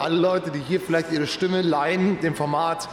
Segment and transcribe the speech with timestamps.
[0.00, 2.88] alle Leute, die hier vielleicht ihre Stimme leihen, dem Format,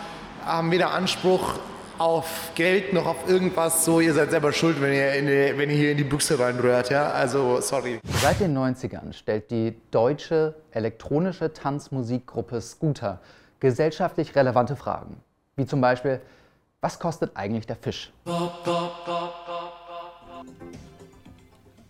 [0.46, 1.54] haben weder Anspruch
[1.98, 3.86] auf Geld noch auf irgendwas.
[3.86, 6.90] So, ihr seid selber schuld, wenn ihr, die, wenn ihr hier in die Büchse reinrührt.
[6.90, 7.12] Ja?
[7.12, 8.00] Also, sorry.
[8.22, 13.22] Seit den 90ern stellt die deutsche elektronische Tanzmusikgruppe Scooter
[13.60, 15.18] gesellschaftlich relevante Fragen.
[15.56, 16.22] Wie zum Beispiel,
[16.82, 18.12] was kostet eigentlich der Fisch?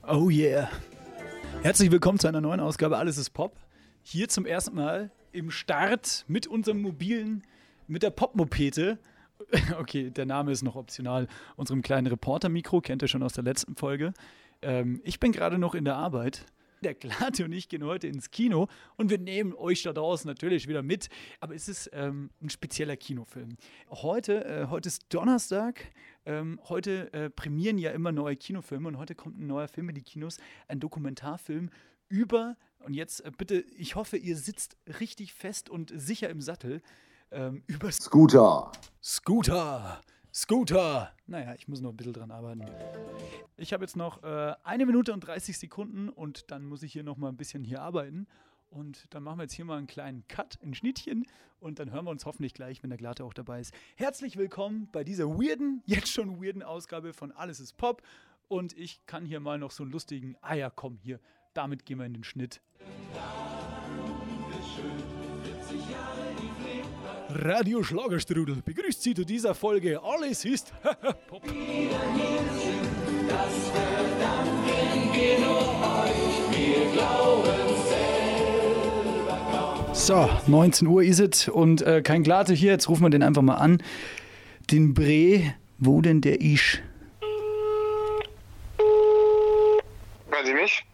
[0.08, 0.70] Oh yeah.
[1.64, 3.52] Herzlich willkommen zu einer neuen Ausgabe Alles ist Pop.
[4.10, 7.44] Hier zum ersten Mal im Start mit unserem mobilen,
[7.88, 9.00] mit der Popmopete.
[9.78, 11.28] Okay, der Name ist noch optional.
[11.58, 14.14] Unserem kleinen Reporter-Mikro, kennt ihr schon aus der letzten Folge.
[14.62, 16.46] Ähm, ich bin gerade noch in der Arbeit.
[16.84, 20.70] Der Klate und ich gehen heute ins Kino und wir nehmen euch da draußen natürlich
[20.70, 21.10] wieder mit.
[21.42, 23.58] Aber es ist ähm, ein spezieller Kinofilm.
[23.90, 25.92] Heute, äh, heute ist Donnerstag.
[26.26, 29.96] Ähm, heute äh, prämieren ja immer neue Kinofilme und heute kommt ein neuer Film in
[29.96, 30.38] die Kinos,
[30.70, 31.72] ein Dokumentarfilm
[32.10, 36.82] über, und jetzt äh, bitte, ich hoffe, ihr sitzt richtig fest und sicher im Sattel,
[37.32, 38.72] ähm, über Scooter.
[39.02, 40.02] Scooter.
[40.34, 41.12] Scooter.
[41.26, 42.64] Naja, ich muss noch ein bisschen dran arbeiten.
[43.56, 47.04] Ich habe jetzt noch äh, eine Minute und 30 Sekunden und dann muss ich hier
[47.04, 48.28] noch mal ein bisschen hier arbeiten.
[48.70, 51.26] Und dann machen wir jetzt hier mal einen kleinen Cut, ein Schnittchen
[51.60, 53.74] und dann hören wir uns hoffentlich gleich, wenn der Glatte auch dabei ist.
[53.96, 58.04] Herzlich willkommen bei dieser weirden, jetzt schon weirden Ausgabe von Alles ist Pop.
[58.50, 61.20] Und ich kann hier mal noch so einen lustigen, ah ja, komm, hier,
[61.58, 62.62] damit gehen wir in den Schnitt.
[67.30, 70.02] Radio Schlagerstrudel begrüßt Sie zu dieser Folge.
[70.02, 70.72] Alles ist
[71.28, 71.44] Pop.
[79.94, 82.72] So, 19 Uhr ist es und äh, kein Glate hier.
[82.72, 83.82] Jetzt rufen wir den einfach mal an.
[84.72, 86.82] Den Bre, wo denn der ist?
[90.30, 90.86] Hören Sie mich?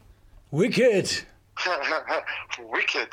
[0.53, 1.25] Wicked!
[2.71, 3.11] Wicked.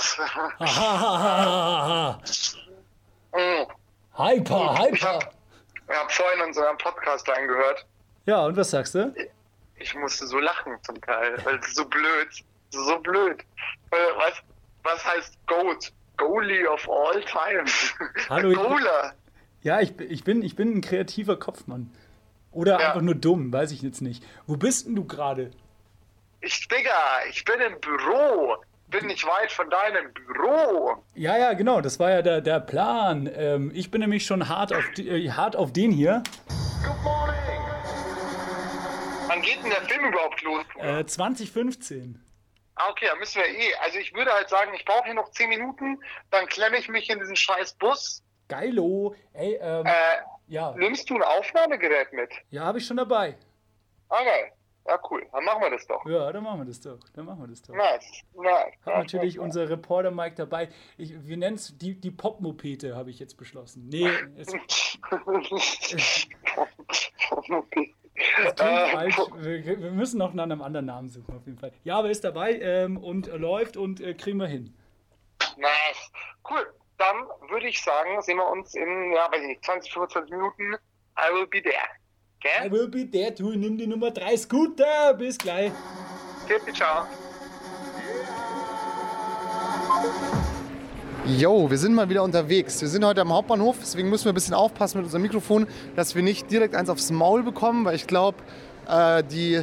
[3.32, 3.66] Mm.
[4.18, 5.06] Hyper, Ich hyper!
[5.14, 5.26] habe
[5.88, 7.86] hab vorhin unseren Podcast reingehört.
[8.26, 9.14] Ja, und was sagst du?
[9.76, 12.28] Ich musste so lachen zum Teil, weil es so blöd.
[12.72, 13.42] So blöd.
[13.90, 14.34] Was,
[14.82, 15.92] was heißt Goat?
[16.18, 17.64] Goalie of all time.
[18.28, 19.14] Hallo, ich bin- Goaler.
[19.62, 21.90] Ja, ich, bin- ich, bin, ich bin ein kreativer Kopfmann.
[22.52, 22.88] Oder Ja.
[22.88, 24.22] einfach nur dumm, weiß ich jetzt nicht.
[24.46, 25.52] Wo bist denn du gerade?
[26.40, 26.92] Ich, Digga,
[27.28, 28.56] ich bin im Büro.
[28.88, 30.96] Bin nicht weit von deinem Büro.
[31.14, 33.30] Ja, ja, genau, das war ja der, der Plan.
[33.32, 36.22] Ähm, ich bin nämlich schon hart auf, äh, hart auf den hier.
[36.84, 37.36] Good morning.
[39.28, 40.64] Wann geht denn der Film überhaupt los?
[40.78, 42.20] Äh, 2015.
[42.74, 43.74] Ah, okay, dann müssen wir eh.
[43.84, 46.02] Also ich würde halt sagen, ich brauche hier noch 10 Minuten,
[46.32, 48.24] dann klemme ich mich in diesen scheiß Bus.
[48.48, 49.14] Geilo.
[49.34, 49.92] Ey, ähm, Äh,
[50.48, 52.30] ja, nimmst du ein Aufnahmegerät mit?
[52.50, 53.36] ja, habe ich schon dabei.
[54.08, 54.50] Ah, geil.
[54.90, 55.24] Ja, cool.
[55.30, 56.04] Dann machen wir das doch.
[56.04, 56.98] Ja, dann machen wir das doch.
[57.14, 57.74] Dann machen wir das doch.
[57.74, 58.24] Nice.
[58.34, 58.74] Nice.
[58.84, 60.68] Hat natürlich unser Reporter Mike dabei.
[60.98, 63.88] Ich, wir nennen es die, die Popmopete, habe ich jetzt beschlossen.
[63.88, 64.98] Nee, es, es
[67.70, 67.90] klingt
[68.90, 69.16] falsch.
[69.36, 71.72] Wir, wir müssen noch nach einem anderen Namen suchen, auf jeden Fall.
[71.84, 74.76] Ja, aber ist dabei ähm, und äh, läuft und äh, kriegen wir hin.
[75.56, 76.10] Nice.
[76.50, 76.66] Cool.
[76.98, 80.74] Dann würde ich sagen, sehen wir uns in, ja, weiß ich nicht, 20, 25 Minuten.
[81.16, 81.99] I will be there.
[82.42, 82.70] I Gell?
[82.72, 85.14] will be there to nimm die Nummer 3 Scooter.
[85.18, 85.72] Bis gleich.
[86.44, 87.04] Okay, ciao.
[91.26, 92.80] Yo, wir sind mal wieder unterwegs.
[92.80, 96.14] Wir sind heute am Hauptbahnhof, deswegen müssen wir ein bisschen aufpassen mit unserem Mikrofon, dass
[96.14, 98.38] wir nicht direkt eins aufs Maul bekommen, weil ich glaube,
[98.88, 99.62] äh, die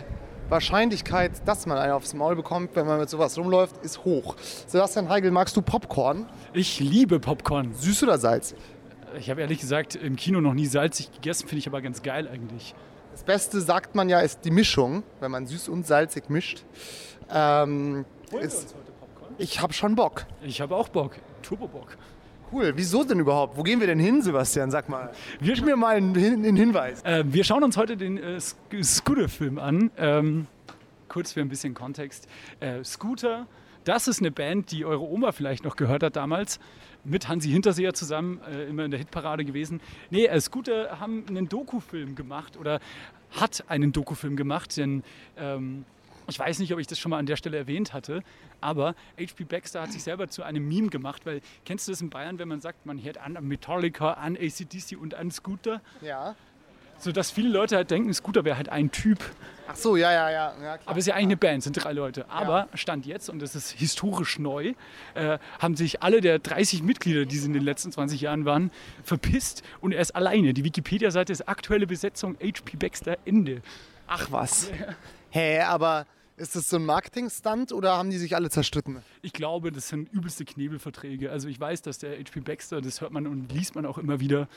[0.50, 4.36] Wahrscheinlichkeit, dass man einen aufs Maul bekommt, wenn man mit sowas rumläuft, ist hoch.
[4.68, 6.28] Sebastian Heigl, magst du Popcorn?
[6.54, 7.74] Ich liebe Popcorn.
[7.74, 8.58] Süß oder salzig?
[9.18, 12.28] Ich habe ehrlich gesagt im Kino noch nie salzig gegessen, finde ich aber ganz geil
[12.28, 12.76] eigentlich.
[13.12, 16.64] Das Beste, sagt man ja, ist die Mischung, wenn man süß und salzig mischt.
[17.32, 18.06] Ähm,
[18.42, 19.36] ist, heute Popcorn?
[19.38, 20.26] ich habe schon Bock.
[20.44, 21.16] Ich habe auch Bock.
[21.42, 21.98] Turbo-Bock.
[22.52, 23.58] Cool, wieso denn überhaupt?
[23.58, 24.72] Wo gehen wir denn hin, Sebastian?
[24.72, 25.12] Sag mal.
[25.42, 27.02] Gib mir mal einen, einen Hinweis.
[27.04, 29.92] Äh, wir schauen uns heute den äh, Sc- Scooter-Film an.
[29.98, 30.48] Ähm,
[31.10, 32.28] kurz für ein bisschen Kontext.
[32.60, 33.48] Äh, Scooter,
[33.84, 36.60] das ist eine Band, die eure Oma vielleicht noch gehört hat damals.
[37.10, 39.80] Mit Hansi Hinterseher zusammen, äh, immer in der Hitparade gewesen.
[40.10, 42.80] Nee, äh, Scooter haben einen Dokufilm gemacht oder
[43.32, 45.04] hat einen Dokufilm gemacht, denn
[45.38, 45.86] ähm,
[46.30, 48.22] ich weiß nicht, ob ich das schon mal an der Stelle erwähnt hatte,
[48.60, 49.46] aber H.P.
[49.46, 52.50] Baxter hat sich selber zu einem Meme gemacht, weil kennst du das in Bayern, wenn
[52.50, 55.82] man sagt, man hört an Metallica, an ACDC und an Scooter?
[56.02, 56.36] Ja.
[57.00, 59.20] So dass viele Leute halt denken, Scooter wäre halt ein Typ.
[59.70, 60.54] Ach so, ja, ja, ja.
[60.62, 60.80] ja.
[60.86, 62.30] Aber es ist ja eigentlich eine Band, sind drei Leute.
[62.30, 64.74] Aber Stand jetzt, und das ist historisch neu,
[65.14, 68.72] äh, haben sich alle der 30 Mitglieder, die es in den letzten 20 Jahren waren,
[69.04, 70.54] verpisst und er ist alleine.
[70.54, 73.62] Die Wikipedia-Seite ist aktuelle Besetzung HP Baxter Ende.
[74.08, 74.72] Ach was.
[75.32, 76.06] Hä, aber
[76.38, 79.02] Ist das so ein Marketing-Stunt oder haben die sich alle zerstritten?
[79.24, 81.32] Ich glaube, das sind übelste Knebelverträge.
[81.32, 84.20] Also ich weiß, dass der HP Baxter, das hört man und liest man auch immer
[84.20, 84.48] wieder,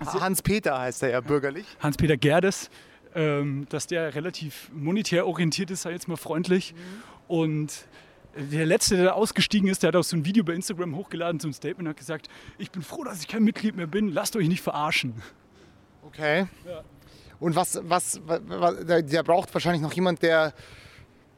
[0.00, 1.66] Hans-Peter heißt er ja bürgerlich.
[1.80, 2.70] Hans-Peter Gerdes,
[3.14, 6.74] ähm, dass der relativ monetär orientiert ist, sei jetzt mal freundlich.
[7.28, 7.86] Und
[8.36, 11.40] der Letzte, der da ausgestiegen ist, der hat auch so ein Video bei Instagram hochgeladen,
[11.40, 14.36] so ein Statement, hat gesagt, ich bin froh, dass ich kein Mitglied mehr bin, lasst
[14.36, 15.20] euch nicht verarschen.
[16.06, 16.46] Okay.
[16.66, 16.82] Ja.
[17.40, 20.54] Und was, was, was der, der braucht wahrscheinlich noch jemand, der.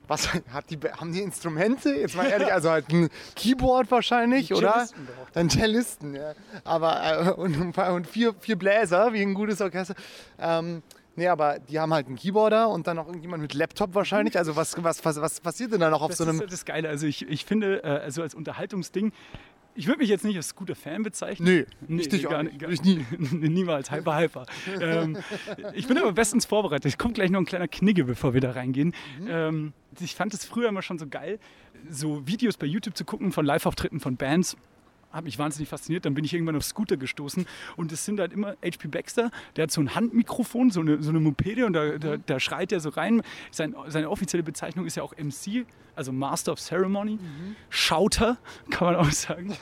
[0.06, 1.94] Was hat die, haben die Instrumente?
[1.94, 4.72] Jetzt mal ehrlich, also halt ein Keyboard wahrscheinlich, Ein oder?
[5.16, 6.34] Braucht Ein Cellisten, ja.
[6.64, 9.94] Aber äh, und, und vier, vier Bläser, wie ein gutes Orchester.
[10.38, 10.82] Ähm,
[11.16, 14.36] nee, aber die haben halt einen Keyboarder und dann noch irgendjemand mit Laptop wahrscheinlich.
[14.38, 16.34] Also was, was, was, was passiert denn da noch auf Das so einem.
[16.36, 16.88] ist ja das Geile.
[16.88, 19.12] Also ich, ich finde, äh, also als Unterhaltungsding,
[19.76, 21.48] ich würde mich jetzt nicht als guter Fan bezeichnen.
[21.48, 22.58] Nö, Nee, ich dich auch nicht.
[22.60, 23.04] Gar, Ich nie.
[23.18, 24.46] Niemals, hyper, hyper.
[24.80, 25.18] ähm,
[25.74, 26.86] ich bin aber bestens vorbereitet.
[26.86, 28.94] Es kommt gleich noch ein kleiner Knigge, bevor wir da reingehen.
[29.18, 29.26] Mhm.
[29.28, 31.40] Ähm, ich fand es früher immer schon so geil,
[31.90, 34.56] so Videos bei YouTube zu gucken von Live-Auftritten von Bands.
[35.14, 36.04] Hat mich wahnsinnig fasziniert.
[36.04, 37.46] Dann bin ich irgendwann auf Scooter gestoßen.
[37.76, 41.10] Und es sind halt immer HP Baxter, der hat so ein Handmikrofon, so eine, so
[41.10, 43.22] eine Mopede und da, da, da schreit er so rein.
[43.50, 47.18] Sein, seine offizielle Bezeichnung ist ja auch MC, also Master of Ceremony.
[47.70, 48.38] Schauter,
[48.70, 49.56] kann man auch sagen.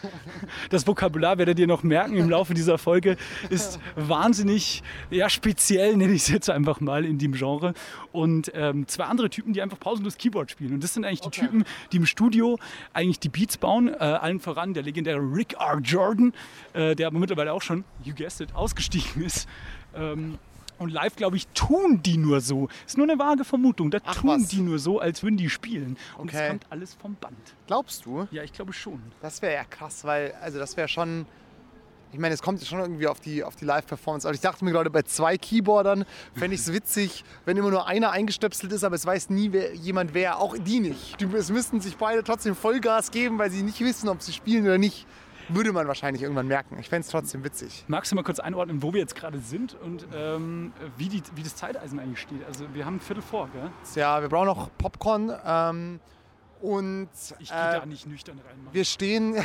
[0.70, 3.17] Das Vokabular werdet ihr noch merken im Laufe dieser Folge,
[3.50, 7.75] ist wahnsinnig ja, speziell, nenne ich es jetzt einfach mal in dem Genre.
[8.12, 10.75] Und ähm, zwei andere Typen, die einfach pausenlos Keyboard spielen.
[10.75, 12.58] Und das sind eigentlich die Typen, die im Studio
[12.93, 13.88] eigentlich die Beats bauen.
[13.88, 15.79] Äh, allen voran der legendäre Rick R.
[15.82, 16.32] Jordan,
[16.73, 19.49] äh, der aber mittlerweile auch schon, you guessed it, ausgestiegen ist.
[19.94, 20.38] Ähm,
[20.82, 22.69] und live, glaube ich, tun die nur so.
[22.87, 23.90] Ist nur eine vage Vermutung.
[23.90, 24.49] Da Ach, tun was.
[24.49, 25.96] die nur so, als würden die spielen.
[26.19, 26.49] Und es Okay.
[26.49, 27.37] kommt alles vom Band.
[27.67, 28.26] Glaubst du?
[28.31, 29.00] Ja, ich glaube schon.
[29.20, 31.26] Das wäre ja krass, weil, also das wäre schon.
[32.14, 34.29] Ich meine, es kommt ja schon irgendwie auf die, auf die Live-Performance.
[34.29, 37.87] Aber ich dachte mir gerade, bei zwei Keyboardern fände ich es witzig, wenn immer nur
[37.87, 41.19] einer eingestöpselt ist, aber es weiß nie wer, jemand wer, auch die nicht.
[41.23, 44.64] Die, es müssten sich beide trotzdem Vollgas geben, weil sie nicht wissen, ob sie spielen
[44.64, 45.06] oder nicht.
[45.49, 46.79] Würde man wahrscheinlich irgendwann merken.
[46.79, 47.85] Ich fände es trotzdem witzig.
[47.89, 51.43] Magst du mal kurz einordnen, wo wir jetzt gerade sind und ähm, wie, die, wie
[51.43, 52.44] das Zeiteisen eigentlich steht?
[52.47, 53.71] Also wir haben Viertel vor, gell?
[53.94, 56.00] Ja, wir brauchen noch Popcorn ähm,
[56.61, 57.09] und
[57.39, 58.65] Ich gehe äh, da nicht nüchtern rein.
[58.65, 58.75] Mann.
[58.75, 59.37] wir stehen,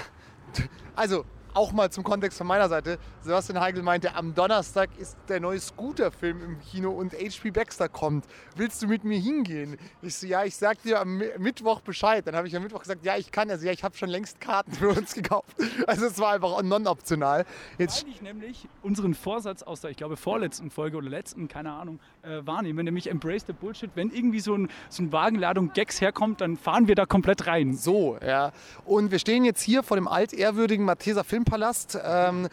[0.96, 1.26] also
[1.58, 3.00] auch mal zum Kontext von meiner Seite.
[3.22, 8.26] Sebastian Heigl meinte, am Donnerstag ist der neue Scooter-Film im Kino und HP Baxter kommt.
[8.56, 9.78] Willst du mit mir hingehen?
[10.02, 12.26] Ich so, ja, ich sag dir am Mi- Mittwoch Bescheid.
[12.28, 13.50] Dann habe ich am Mittwoch gesagt, ja, ich kann.
[13.50, 15.56] Also ja, ich habe schon längst Karten für uns gekauft.
[15.88, 17.46] Also es war einfach non-optional.
[17.78, 21.72] Jetzt Weil ich nämlich unseren Vorsatz aus der, ich glaube, vorletzten Folge oder letzten, keine
[21.72, 23.90] Ahnung, äh, wahrnehme, nämlich Embrace the Bullshit.
[23.96, 27.74] Wenn irgendwie so, ein, so eine Wagenladung Gags herkommt, dann fahren wir da komplett rein.
[27.76, 28.52] So, ja.
[28.86, 32.50] Und wir stehen jetzt hier vor dem altehrwürdigen Matheser Filmpalast ähm,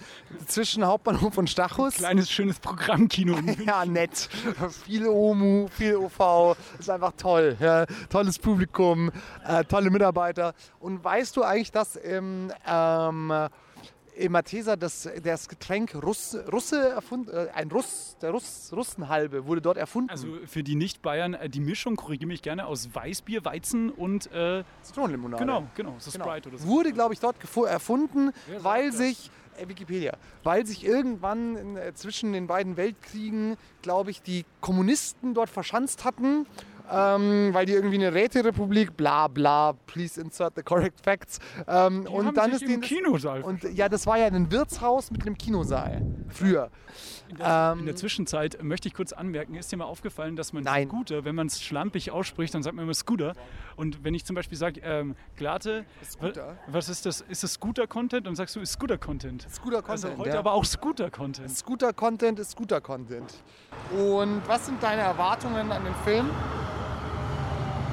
[0.46, 1.94] zwischen Hauptbahnhof und Stachus.
[1.94, 3.34] Kleines, schönes Programmkino.
[3.64, 4.28] Ja, nett.
[4.84, 6.56] Viel OMU, viel OV.
[6.78, 7.56] Ist einfach toll.
[7.58, 7.86] Ja.
[8.08, 9.10] Tolles Publikum,
[9.46, 10.54] äh, tolle Mitarbeiter.
[10.78, 13.48] Und weißt du eigentlich, dass im, ähm, im
[14.28, 19.76] Matheser das, das Getränk Russ, Russe erfunden, äh, ein Russ, der Russ, Russenhalbe wurde dort
[19.76, 20.10] erfunden.
[20.10, 24.62] Also für die Nicht-Bayern, äh, die Mischung, korrigiere mich gerne, aus Weißbier, Weizen und, äh,
[24.82, 25.42] Zitronenlimonade.
[25.44, 26.24] genau, genau, so Genau.
[26.24, 26.66] Sprite oder so.
[26.68, 28.30] Wurde, glaube ich, dort erfunden,
[28.60, 28.98] weil das?
[28.98, 35.50] sich, äh, Wikipedia, weil sich irgendwann zwischen den beiden Weltkriegen, glaube ich, die Kommunisten dort
[35.50, 36.46] verschanzt hatten.
[36.90, 41.38] Ähm, weil die irgendwie eine Räterepublik, bla bla, please insert the correct facts.
[41.66, 43.42] Ähm, Die und dann ist denen Kinosaal.
[43.42, 46.70] und ja, das war ja ein Wirtshaus mit einem Kinosaal früher.
[47.30, 50.52] in, der, ähm, in der Zwischenzeit möchte ich kurz anmerken, ist dir mal aufgefallen, dass
[50.52, 50.88] man Nein.
[50.88, 53.32] Scooter, wenn man es schlampig ausspricht, dann sagt man immer Scooter.
[53.76, 56.58] Und wenn ich zum Beispiel sage, ähm, Glatte, Scooter?
[56.66, 57.22] was ist das?
[57.22, 58.28] Ist das Scooter-Content?
[58.28, 59.46] Und sagst du, ist Scooter-Content.
[59.50, 60.38] Scooter-Content, Also heute ja.
[60.38, 61.50] aber auch Scooter-Content.
[61.50, 63.34] Scooter-Content ist Scooter-Content.
[63.96, 66.28] Und was sind deine Erwartungen an den Film?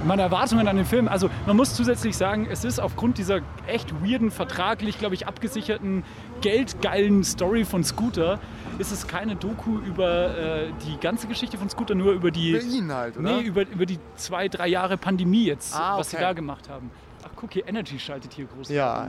[0.03, 3.93] Meine Erwartungen an den Film, also man muss zusätzlich sagen, es ist aufgrund dieser echt
[4.03, 6.03] weirden, vertraglich, glaube ich, abgesicherten,
[6.41, 8.39] geldgeilen Story von Scooter,
[8.79, 12.61] ist es keine Doku über äh, die ganze Geschichte von Scooter, nur über die, Über
[12.63, 13.35] ihn halt, oder?
[13.37, 16.25] nee, über, über die zwei, drei Jahre Pandemie jetzt, Ah, was sie okay.
[16.25, 16.89] da gemacht haben.
[17.23, 18.69] Ach guck hier, Energy schaltet hier groß.
[18.69, 19.07] Ja,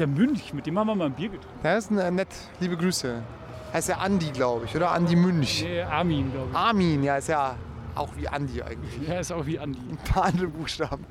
[0.00, 1.60] Der Münch, mit dem haben wir mal ein Bier getrunken.
[1.62, 2.28] Der ist äh, nett.
[2.58, 3.22] Liebe Grüße.
[3.72, 4.90] Heißt ja Andi, glaube ich, oder?
[4.90, 5.62] Andi Münch.
[5.64, 6.56] Nee, Armin, glaube ich.
[6.56, 7.54] Armin, ja, ist ja
[7.94, 9.06] auch wie Andi eigentlich.
[9.06, 9.78] Der ist auch wie Andi.
[9.78, 11.04] Ein paar andere Buchstaben.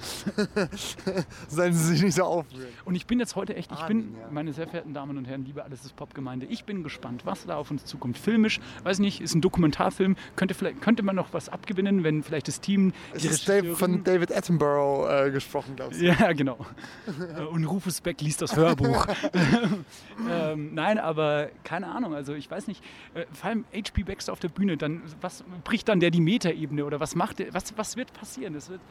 [1.47, 2.67] Sollen Sie sich nicht so aufrühren.
[2.85, 4.27] Und ich bin jetzt heute echt, ich Armin, bin, ja.
[4.31, 7.57] meine sehr verehrten Damen und Herren, liebe Alles ist Pop-Gemeinde, ich bin gespannt, was da
[7.57, 8.17] auf uns zukommt.
[8.17, 12.47] Filmisch, weiß nicht, ist ein Dokumentarfilm, könnte, vielleicht, könnte man noch was abgewinnen, wenn vielleicht
[12.47, 16.01] das Team, Es ist Dave, von David Attenborough äh, gesprochen, glaube ich.
[16.01, 16.57] Ja, genau.
[17.07, 19.07] Äh, Und Rufus Beck liest das Hörbuch.
[20.29, 22.13] ähm, nein, aber keine Ahnung.
[22.13, 22.83] Also ich weiß nicht.
[23.13, 24.77] Äh, vor allem HP Baxter auf der Bühne.
[24.77, 28.55] Dann was bricht dann der die Metaebene Ebene oder was macht was, was wird passieren?
[28.55, 28.81] Es wird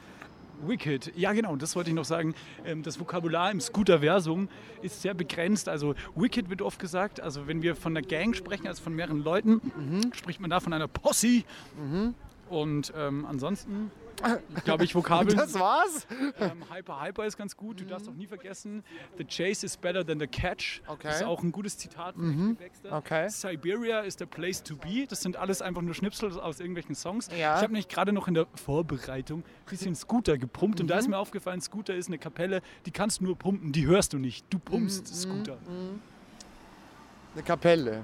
[0.65, 2.35] Wicked, ja genau, das wollte ich noch sagen.
[2.65, 4.49] Ähm, Das Vokabular im Scooterversum
[4.81, 5.69] ist sehr begrenzt.
[5.69, 7.21] Also Wicked wird oft gesagt.
[7.21, 9.61] Also wenn wir von einer Gang sprechen, also von mehreren Leuten,
[10.15, 11.43] spricht man da von einer Posse.
[12.49, 13.91] Und ähm, ansonsten,
[14.65, 15.37] glaube ich, Vokabeln.
[15.37, 16.07] Das war's?
[16.41, 17.81] Ähm, Hyper Hyper ist ganz gut.
[17.81, 18.83] Du darfst auch nie vergessen,
[19.19, 20.81] The Chase is better than the Catch.
[20.87, 21.01] Okay.
[21.05, 22.65] Das ist auch ein gutes Zitat von H.P.
[22.65, 22.97] Baxter.
[22.97, 23.29] Okay.
[23.29, 25.07] Siberia is the place to be.
[25.09, 27.29] Das sind alles einfach nur Schnipsel aus irgendwelchen Songs.
[27.31, 27.57] Ja.
[27.57, 31.01] Ich habe nämlich gerade noch in der Vorbereitung ein bisschen Scooter gepumpt und da Mhm.
[31.01, 34.19] ist mir aufgefallen, Scooter ist eine Kapelle, die kannst du nur pumpen, die hörst du
[34.19, 34.47] nicht.
[34.51, 35.15] Du pumpst Mhm.
[35.17, 35.59] Scooter.
[37.35, 38.03] Eine Kapelle.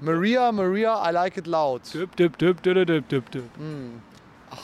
[0.00, 1.80] Maria, Maria, I like it loud.
[1.94, 3.44] Düb, düb, düb, düb, düb, düb, düb.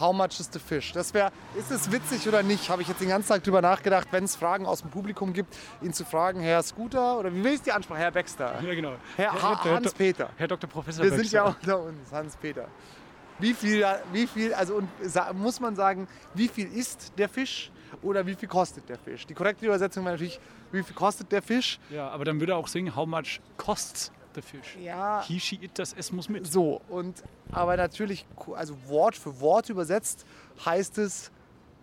[0.00, 0.92] How much is the fish?
[0.92, 2.68] Das wäre, ist es witzig oder nicht?
[2.70, 5.56] Habe ich jetzt den ganzen Tag drüber nachgedacht, wenn es Fragen aus dem Publikum gibt,
[5.80, 7.98] ihn zu fragen, Herr Scooter oder wie will ich die Ansprache?
[7.98, 8.62] Herr Baxter.
[8.62, 8.94] Ja, genau.
[9.16, 10.30] Herr ha Hans-Peter.
[10.36, 10.70] Herr Dr.
[10.70, 11.36] Professor Wir sind Baxter.
[11.36, 12.68] ja unter uns, Hans-Peter.
[13.38, 14.88] Wie viel, wie viel, also und,
[15.34, 17.72] muss man sagen, wie viel ist der Fisch
[18.02, 19.26] oder wie viel kostet der Fisch?
[19.26, 20.38] Die korrekte Übersetzung wäre natürlich,
[20.70, 21.80] wie viel kostet der Fisch?
[21.90, 24.76] Ja, aber dann würde er auch singen, how much costs the fish?
[24.80, 26.46] Ja, He, she, it, das S muss mit.
[26.46, 30.24] So, und aber natürlich, also Wort für Wort übersetzt,
[30.64, 31.30] heißt es,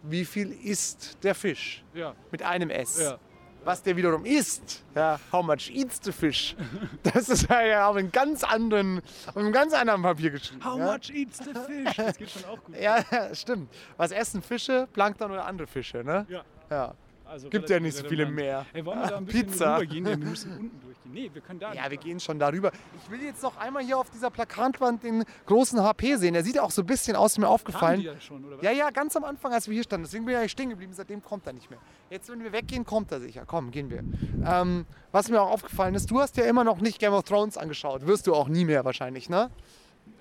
[0.04, 1.84] wie viel ist der Fisch?
[1.94, 3.00] Ja, Mit einem S.
[3.02, 3.18] ja.
[3.66, 6.56] Was der wiederum isst, ja, how much eats the fish?
[7.04, 10.64] Das ist ja auf einem ganz anderen, auf einem ganz anderen Papier geschrieben.
[10.64, 10.86] How ja?
[10.94, 11.96] much eats the fish?
[11.98, 12.78] Das geht schon auch gut.
[12.80, 13.70] Ja, ja, stimmt.
[13.98, 14.88] Was essen Fische?
[14.94, 16.26] Plankton oder andere Fische, ne?
[16.30, 16.44] Ja.
[16.72, 16.94] Ja.
[17.30, 18.66] Also Gibt ja nicht so viele mehr.
[18.74, 19.76] Ey, wollen wir da ein bisschen Pizza.
[19.78, 20.04] rübergehen?
[20.04, 21.12] Nee, wir müssen unten durchgehen.
[21.14, 21.92] Nee, wir können da Ja, nicht.
[21.92, 22.72] wir gehen schon darüber.
[23.04, 26.34] Ich will jetzt noch einmal hier auf dieser Plakatwand den großen HP sehen.
[26.34, 28.00] Der sieht auch so ein bisschen aus, mir Kamen aufgefallen.
[28.00, 28.64] die ja schon, oder was?
[28.64, 30.06] Ja, ja, ganz am Anfang, als wir hier standen.
[30.06, 30.94] Deswegen bin ich stehen geblieben.
[30.94, 31.80] Seitdem kommt er nicht mehr.
[32.10, 33.44] Jetzt, wenn wir weggehen, kommt er sicher.
[33.46, 34.04] Komm, gehen wir.
[34.46, 37.58] Ähm, was mir auch aufgefallen ist, du hast ja immer noch nicht Game of Thrones
[37.58, 38.06] angeschaut.
[38.08, 39.50] Wirst du auch nie mehr wahrscheinlich, ne?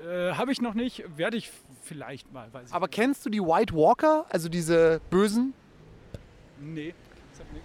[0.07, 1.51] Äh, Habe ich noch nicht, werde ich
[1.83, 5.55] vielleicht mal, Aber kennst du die White Walker, also diese Bösen?
[6.61, 6.95] Nee.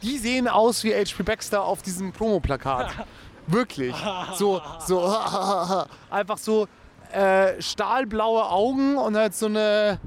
[0.01, 1.23] Die sehen aus wie H.P.
[1.23, 2.93] Baxter auf diesem Promoplakat.
[3.47, 3.95] Wirklich.
[4.35, 5.03] So, so,
[6.09, 6.67] einfach so
[7.11, 9.99] äh, stahlblaue Augen und halt so eine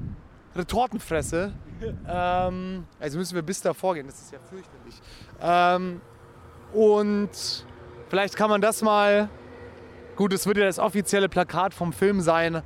[0.55, 1.53] Retortenfresse.
[2.09, 4.99] Ähm, also müssen wir bis da vorgehen, das ist ja fürchterlich.
[5.39, 6.01] Ähm,
[6.73, 7.29] und
[8.09, 9.29] vielleicht kann man das mal,
[10.15, 12.63] gut, es wird ja das offizielle Plakat vom Film sein,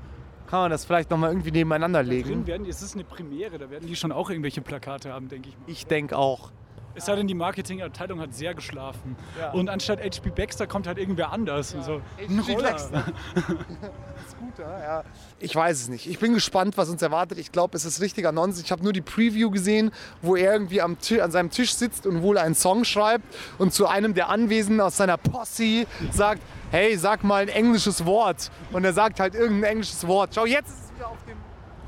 [0.51, 2.46] kann man das vielleicht nochmal irgendwie nebeneinander Drin legen.
[2.48, 5.48] werden, die- es ist eine Premiere, da werden die schon auch irgendwelche Plakate haben, denke
[5.50, 5.63] ich mal.
[5.67, 6.51] Ich denke auch.
[6.93, 9.15] Es sei denn, die Marketingabteilung hat sehr geschlafen.
[9.39, 9.51] Ja.
[9.51, 11.74] Und anstatt HP Baxter kommt halt irgendwer anders.
[11.74, 12.01] Und so.
[12.17, 12.55] HP.
[12.55, 13.03] Baxter.
[14.29, 15.03] Scooter, ja.
[15.39, 16.07] Ich weiß es nicht.
[16.07, 17.38] Ich bin gespannt, was uns erwartet.
[17.38, 18.65] Ich glaube, es ist richtiger Nonsens.
[18.65, 22.21] Ich habe nur die Preview gesehen, wo er irgendwie am an seinem Tisch sitzt und
[22.21, 23.24] wohl einen Song schreibt
[23.57, 28.51] und zu einem der Anwesenden aus seiner Posse sagt, hey, sag mal ein englisches Wort.
[28.71, 30.31] Und er sagt halt irgendein englisches Wort.
[30.36, 31.38] Schau, jetzt ist es wieder auf dem...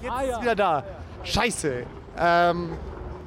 [0.02, 0.36] Jetzt Ah, ist ja.
[0.38, 0.84] es wieder da.
[1.24, 1.86] Scheiße.
[2.18, 2.70] Ähm,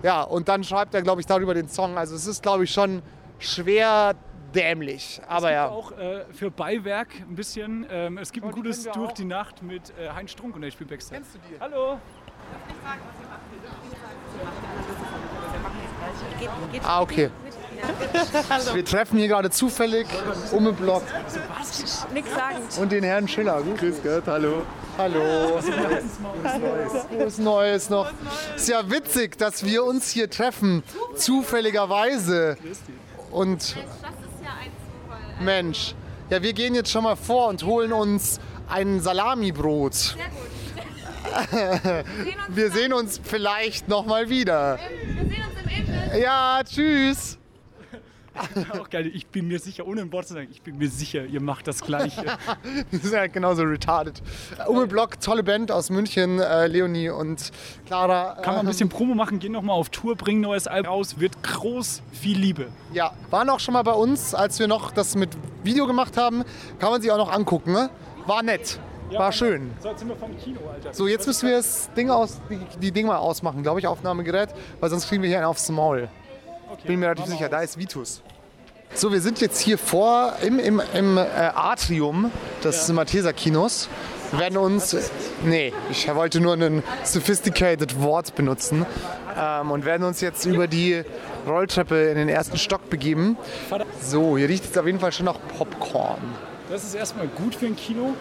[0.06, 1.98] ja, und dann schreibt er, glaube ich, darüber den Song.
[1.98, 3.02] Also es ist, glaube ich, schon
[3.40, 4.14] schwer
[4.54, 5.20] dämlich.
[5.26, 5.68] Aber es gibt ja.
[5.68, 7.84] auch äh, für Beiwerk ein bisschen.
[7.90, 9.14] Ähm, es gibt Oh, ein gutes wir Durch auch.
[9.14, 11.16] die Nacht mit äh, Heinz Strunk und HP Baxter.
[11.16, 11.58] Kennst du die?
[11.58, 11.98] Hallo.
[16.84, 17.30] Ah, okay.
[18.74, 20.06] Wir treffen hier gerade zufällig
[20.52, 21.02] Umme Block
[22.12, 22.56] Nix sagen.
[22.80, 23.60] und den Herrn Schiller.
[23.62, 23.78] Gut.
[23.78, 24.62] Grüß Gott, hallo.
[24.98, 25.60] Hallo.
[27.10, 28.10] Frohes Neues noch.
[28.56, 30.82] Ist ja witzig, dass wir uns hier treffen,
[31.16, 32.56] zufälligerweise.
[33.30, 34.70] Und Das ist ja ein
[35.04, 35.44] Zufall.
[35.44, 35.94] Mensch,
[36.30, 39.94] ja, wir gehen jetzt schon mal vor und holen uns ein Salamibrot.
[39.94, 40.46] Sehr gut.
[41.36, 41.50] Wir
[42.24, 44.78] sehen uns, Wir sehen uns vielleicht noch mal wieder.
[44.78, 46.22] wir sehen uns im Imbiss.
[46.22, 47.38] Ja, tschüss.
[48.78, 49.10] Auch geil.
[49.14, 51.66] Ich bin mir sicher, ohne ein Wort zu sagen, ich bin mir sicher, ihr macht
[51.66, 52.24] das Gleiche.
[52.92, 54.22] Die sind halt genauso retarded.
[54.68, 57.50] Ume Block, tolle Band aus München, äh, Leonie und
[57.86, 58.34] Clara.
[58.42, 61.18] Kann man ein ähm, bisschen Promo machen, gehen nochmal auf Tour, bringen neues Album raus,
[61.18, 62.68] wird groß, viel Liebe.
[62.92, 65.30] Ja, waren auch schon mal bei uns, als wir noch das mit
[65.62, 66.44] Video gemacht haben.
[66.78, 67.72] Kann man sich auch noch angucken.
[67.72, 67.90] Ne?
[68.26, 68.78] War nett.
[69.12, 69.70] War schön.
[69.80, 70.92] So, jetzt sind wir vom Kino, Alter.
[70.92, 74.50] So, jetzt müssen wir das Ding aus, die, die Dinge mal ausmachen, glaube ich, Aufnahmegerät,
[74.80, 76.08] weil sonst kriegen wir hier einen aufs Maul.
[76.72, 78.22] okay, Bin mir relativ sicher, da ist Vitus.
[78.94, 82.30] So, wir sind jetzt hier vor im, im, im äh, Atrium
[82.64, 83.88] des Malteser Kinos.
[84.30, 84.96] Wir werden uns.
[85.44, 88.86] Nee, ich wollte nur ein sophisticated Wort benutzen.
[89.38, 91.02] Ähm, und werden uns jetzt über die
[91.46, 93.36] Rolltreppe in den ersten Stock begeben.
[94.00, 96.22] So, hier riecht es auf jeden Fall schon nach Popcorn.
[96.68, 98.14] Das ist erstmal gut für ein Kino.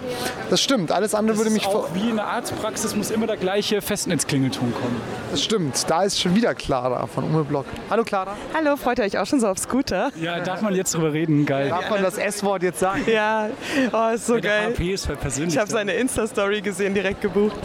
[0.52, 0.92] Das stimmt.
[0.92, 1.66] Alles andere Das würde mich.
[1.66, 5.02] auch vor- wie in der Arztpraxis muss immer der gleiche Festnetzklingelton kommen.
[5.32, 5.90] Das stimmt.
[5.90, 7.66] Da ist schon wieder Clara von Ume Block.
[7.90, 8.36] Hallo Clara.
[8.54, 10.12] Hallo, freut ihr euch auch schon so auf Scooter?
[10.22, 11.48] Ja, darf man jetzt drüber reden?
[11.48, 11.70] Geil.
[11.70, 13.02] Darf man das S-Wort jetzt sagen?
[13.08, 13.50] Ja,
[13.94, 14.74] oh, ist so Der geil.
[14.74, 15.54] HP ist halt persönlich.
[15.56, 17.56] Ich habe seine Insta-Story gesehen, direkt gebucht.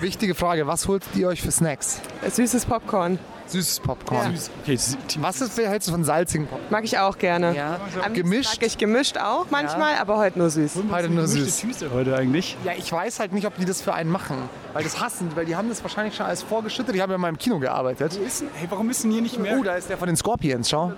[0.00, 0.66] Wichtige Frage.
[0.66, 2.00] Was holt ihr euch für Snacks?
[2.30, 3.18] Süßes Popcorn.
[3.46, 4.32] Süßes Popcorn.
[4.34, 4.50] Süß.
[4.62, 6.70] Okay, s- die- Was ist, hältst du von salzigen Popcorn?
[6.70, 7.54] Mag ich auch gerne.
[7.54, 7.78] Ja.
[8.04, 8.54] Am Gemischt?
[8.56, 10.72] Mag ich gemischt auch manchmal, aber heute nur süß.
[10.90, 11.58] Heute nur süß.
[11.58, 12.56] Tüte heute eigentlich.
[12.64, 14.36] Ja, ich weiß halt nicht, ob die das für einen machen.
[14.72, 16.94] Weil das hassen, weil die haben das wahrscheinlich schon alles vorgeschüttet.
[16.94, 18.16] Die haben ja mal im Kino gearbeitet.
[18.16, 19.56] Ist denn- Hey, warum ist denn hier nicht mehr?
[19.58, 20.92] Oh, da ist der von den Scorpions, schau.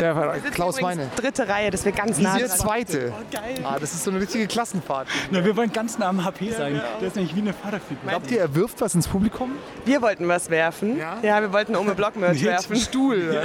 [0.00, 1.10] Der war Klaus Meine.
[1.16, 3.12] Dritte Reihe, dass wir ganz nah Hier dran zweite.
[3.12, 3.54] Oh, geil.
[3.64, 5.08] Ah, das ist so eine richtige Klassenfahrt.
[5.30, 6.80] Na, wir wollen ganz nah am HP sein.
[7.00, 8.08] Das ist nämlich wie eine Vaterfigur.
[8.08, 9.52] Glaubt ihr, er wirft was ins Publikum?
[9.84, 10.98] Wir wollten was werfen.
[10.98, 11.18] Ja?
[11.22, 12.76] Ja, wir wollten Ome Block-Merch werfen.
[12.76, 13.42] Stuhl.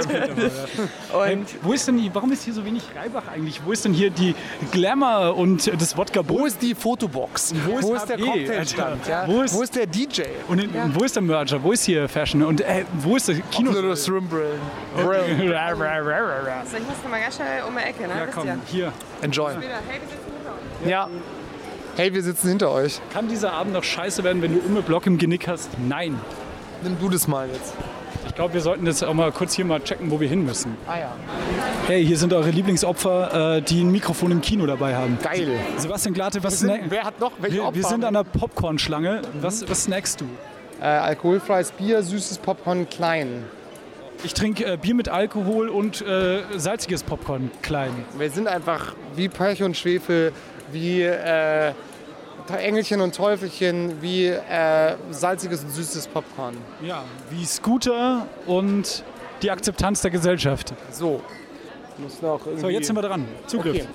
[1.12, 3.60] Und Wo ist denn, hier- warum ist hier so wenig Reibach eigentlich?
[3.64, 4.34] Wo ist denn hier die
[4.72, 7.54] Glamour und das Wodka Wo ist die Fotobox?
[7.66, 8.90] Wo ist der HB, Cocktailstand?
[9.02, 9.10] Alter?
[9.10, 9.26] Ja?
[9.26, 10.22] Wo ist- Wo ist der DJ?
[10.48, 11.62] Und in, wo ist der Merger?
[11.62, 12.42] Wo ist hier Fashion?
[12.42, 13.72] Und äh, wo ist das Kino?
[13.72, 14.58] Nur das Rimbrillen.
[16.28, 18.22] Ja, ich muss mal ganz schnell um die Ecke, ne?
[18.26, 18.58] Wisst komm, ihr?
[18.66, 18.92] hier.
[19.22, 19.52] Enjoy.
[19.52, 19.68] Hey, wir
[20.08, 20.90] sitzen hinter euch.
[20.90, 21.08] Ja.
[21.96, 23.00] Hey, wir sitzen hinter euch.
[23.12, 25.70] Kann dieser Abend noch scheiße werden, wenn du Umme Block im Genick hast?
[25.78, 26.18] Nein.
[26.82, 27.74] Nimm du das mal jetzt.
[28.26, 30.76] Ich glaube, wir sollten jetzt auch mal kurz hier mal checken, wo wir hin müssen.
[30.86, 31.12] Ah ja.
[31.86, 35.18] Hey, hier sind eure Lieblingsopfer, äh, die ein Mikrofon im Kino dabei haben.
[35.22, 35.58] Geil.
[35.76, 38.38] Sebastian Glate, was snack Wer hat noch welche wir, wir Opfer sind haben an der
[38.38, 39.22] Popcorn-Schlange.
[39.40, 40.26] Was, was snackst du?
[40.80, 43.44] Äh, alkoholfreies Bier, süßes Popcorn, klein.
[44.22, 48.04] Ich trinke äh, Bier mit Alkohol und äh, salziges Popcorn, klein.
[48.18, 50.32] Wir sind einfach wie Pech und Schwefel,
[50.72, 51.72] wie äh,
[52.58, 56.56] Engelchen und Teufelchen, wie äh, salziges und süßes Popcorn.
[56.82, 59.04] Ja, wie Scooter und
[59.42, 60.74] die Akzeptanz der Gesellschaft.
[60.90, 61.22] So.
[61.96, 63.26] Muss noch So, jetzt sind wir dran.
[63.46, 63.76] Zugriff.
[63.76, 63.86] Okay.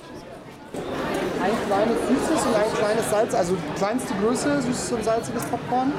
[1.44, 5.91] Ein kleines süßes und ein kleines Salz, also kleinste Größe, süßes und salziges Popcorn.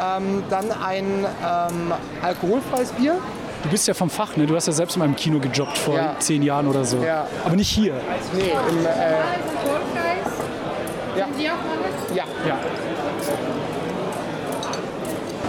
[0.00, 1.04] Ähm, dann ein
[1.44, 3.20] ähm, alkoholfreies Bier.
[3.62, 4.46] Du bist ja vom Fach, ne?
[4.46, 6.16] Du hast ja selbst mal im Kino gejobbt vor Ja.
[6.18, 7.02] zehn Jahren oder so.
[7.02, 7.26] Ja.
[7.44, 7.94] Aber nicht hier.
[8.34, 8.88] Nee, im, äh,
[11.18, 11.26] Ja.
[11.38, 12.24] Die auch mal ja.
[12.48, 12.58] Ja.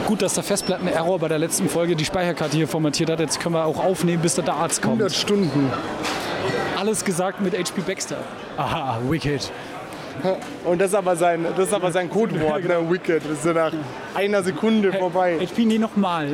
[0.07, 3.19] Gut, dass der Festplatten-Error bei der letzten Folge die Speicherkarte hier formatiert hat.
[3.21, 4.95] Jetzt können wir auch aufnehmen, bis der Arzt kommt.
[5.01, 5.71] 100 Stunden.
[6.77, 8.17] Alles gesagt mit HP Baxter.
[8.57, 9.51] Aha, Wicked.
[10.65, 12.77] Und das ist aber sein, das ist aber sein Codewort, ne?
[12.89, 13.23] Wicked.
[13.23, 13.71] Das ist ja nach
[14.13, 15.37] einer Sekunde vorbei.
[15.39, 16.27] HP, nee, nochmal.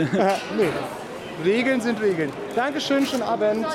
[0.58, 0.70] nee.
[1.44, 2.32] Regeln sind Regeln.
[2.56, 3.64] Dankeschön, schönen Abend.
[3.64, 3.70] Dann noch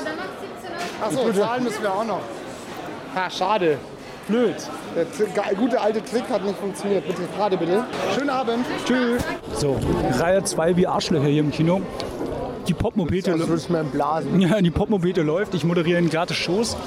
[1.09, 1.29] 17 Uhr.
[1.29, 2.21] Achso, zahlen müssen wir auch noch.
[3.15, 3.77] Ha, schade.
[4.27, 4.55] Blöd.
[4.95, 7.05] Der gute alte Trick hat nicht funktioniert.
[7.05, 7.83] Bitte, gerade bitte.
[8.15, 8.65] Schönen Abend.
[8.85, 9.21] Tschüss.
[9.55, 9.77] So,
[10.17, 11.81] Reihe 2 wie Arschlöcher hier im Kino.
[12.67, 14.39] Die mir blasen.
[14.39, 15.53] Ja, die Popmopete läuft.
[15.53, 16.77] Ich moderiere in gratis Shows.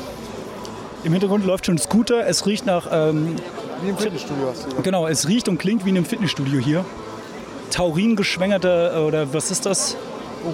[1.05, 2.27] Im Hintergrund läuft schon ein Scooter.
[2.27, 3.37] Es riecht nach, ähm,
[3.83, 4.85] Wie im Fitnessstudio hast du gesagt.
[4.85, 6.85] genau, es riecht und klingt wie in einem Fitnessstudio hier.
[7.71, 9.97] Taurin geschwängerter, äh, oder was ist das?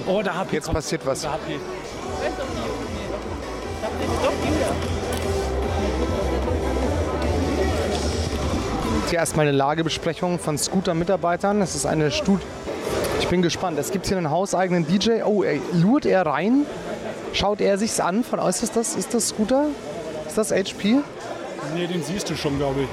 [0.07, 0.57] Oh, da HP.
[0.57, 1.23] Jetzt passiert was.
[1.23, 1.59] Da HP.
[9.11, 11.61] Hier erstmal eine Lagebesprechung von Scooter-Mitarbeitern.
[11.61, 12.43] Das ist eine Studie.
[13.21, 13.79] Ich bin gespannt.
[13.79, 15.23] Es gibt hier einen hauseigenen DJ.
[15.25, 16.65] Oh, ey, lurt er rein?
[17.35, 18.25] Schaut er sich's an?
[18.25, 19.67] Von aus ist das, ist das Scooter?
[20.27, 21.01] Ist das HP?
[21.75, 22.89] Nee, den siehst du schon, glaube ich.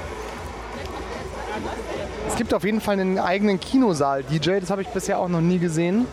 [2.28, 4.60] Es gibt auf jeden Fall einen eigenen Kinosaal-DJ.
[4.60, 6.06] Das habe ich bisher auch noch nie gesehen.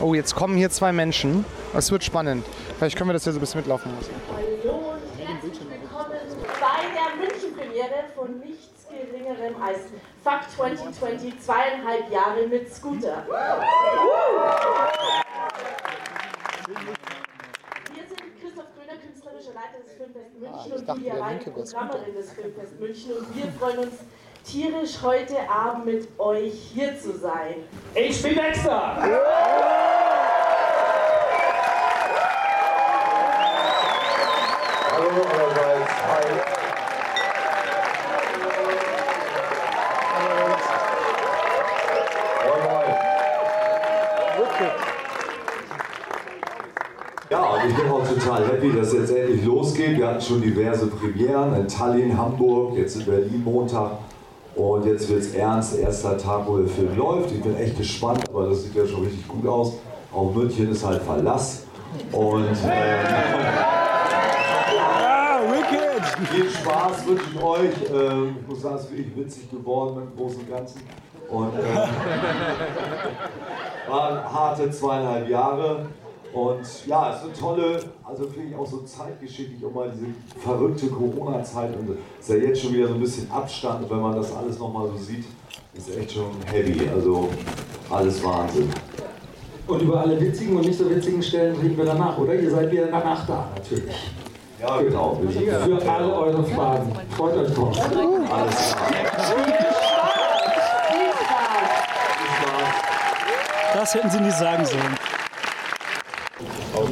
[0.00, 1.44] Oh, jetzt kommen hier zwei Menschen.
[1.72, 2.44] Es wird spannend.
[2.78, 4.10] Vielleicht können wir das hier so ein bisschen mitlaufen lassen.
[4.28, 6.18] Hallo und herzlich willkommen
[6.60, 9.78] bei der München-Premiere von nichts Geringerem als
[10.24, 13.24] Fuck 2020 zweieinhalb Jahre mit Scooter.
[17.94, 21.30] Wir sind Christoph Gröner, künstlerischer Leiter des Filmfest München ich und dachte, Julia der Weid,
[21.30, 23.94] Linke wäre Programmerin des Filmfest München und wir freuen uns
[24.44, 27.54] tierisch heute Abend mit euch hier zu sein.
[27.94, 28.96] Ich bin Dexter!
[34.92, 35.90] Hallo allerseits.
[36.08, 36.24] Hi.
[42.44, 42.94] Moin, moin.
[47.30, 49.96] Ja, und ich bin auch total happy, dass es jetzt endlich losgeht.
[49.96, 53.92] Wir hatten schon diverse Premieren in Tallinn, Hamburg, jetzt in Berlin Montag.
[54.56, 57.32] Und jetzt wird es ernst, erster Tag, wo der Film läuft.
[57.32, 59.74] Ich bin echt gespannt, aber das sieht ja schon richtig gut aus.
[60.12, 61.64] Auch München ist halt Verlass.
[62.12, 62.50] Und
[65.50, 65.94] Wicked!
[66.30, 67.72] viel Spaß wünsche ich euch.
[67.92, 70.80] Ähm, ich muss sagen, es ist wirklich witzig geworden im Großen und Ganzen.
[71.28, 71.76] Und ähm,
[73.88, 75.86] waren harte zweieinhalb Jahre.
[76.34, 80.06] Und ja, es ist eine tolle, also finde ich auch so zeitgeschichtlich, um mal diese
[80.42, 84.16] verrückte Corona-Zeit und es ist ja jetzt schon wieder so ein bisschen Abstand, wenn man
[84.16, 85.24] das alles nochmal so sieht,
[85.74, 87.28] ist echt schon heavy, also
[87.88, 88.68] alles Wahnsinn.
[89.68, 92.34] Und über alle witzigen und nicht so witzigen Stellen reden wir danach, oder?
[92.34, 94.12] Ihr seid wieder danach da, natürlich.
[94.60, 95.20] Ja, genau.
[95.30, 96.92] Für alle eure Fragen.
[97.16, 97.78] Freut euch drauf.
[97.78, 98.90] Alles klar.
[103.72, 105.13] Das hätten sie nie sagen sollen.
[106.74, 106.90] Auf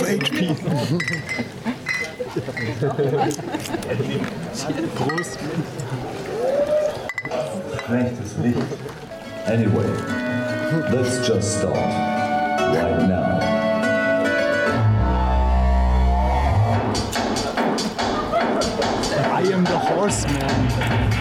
[0.00, 0.54] HP.
[4.94, 5.38] Prost.
[7.88, 8.58] Rechtes Licht.
[9.46, 9.90] Anyway,
[10.92, 13.40] let's just start right now.
[19.32, 21.19] I am the horseman.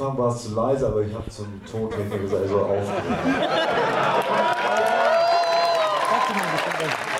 [0.00, 3.14] Anfang war es zu leise, aber ich habe zum Tontechniker gesagt, soll aufdrehen.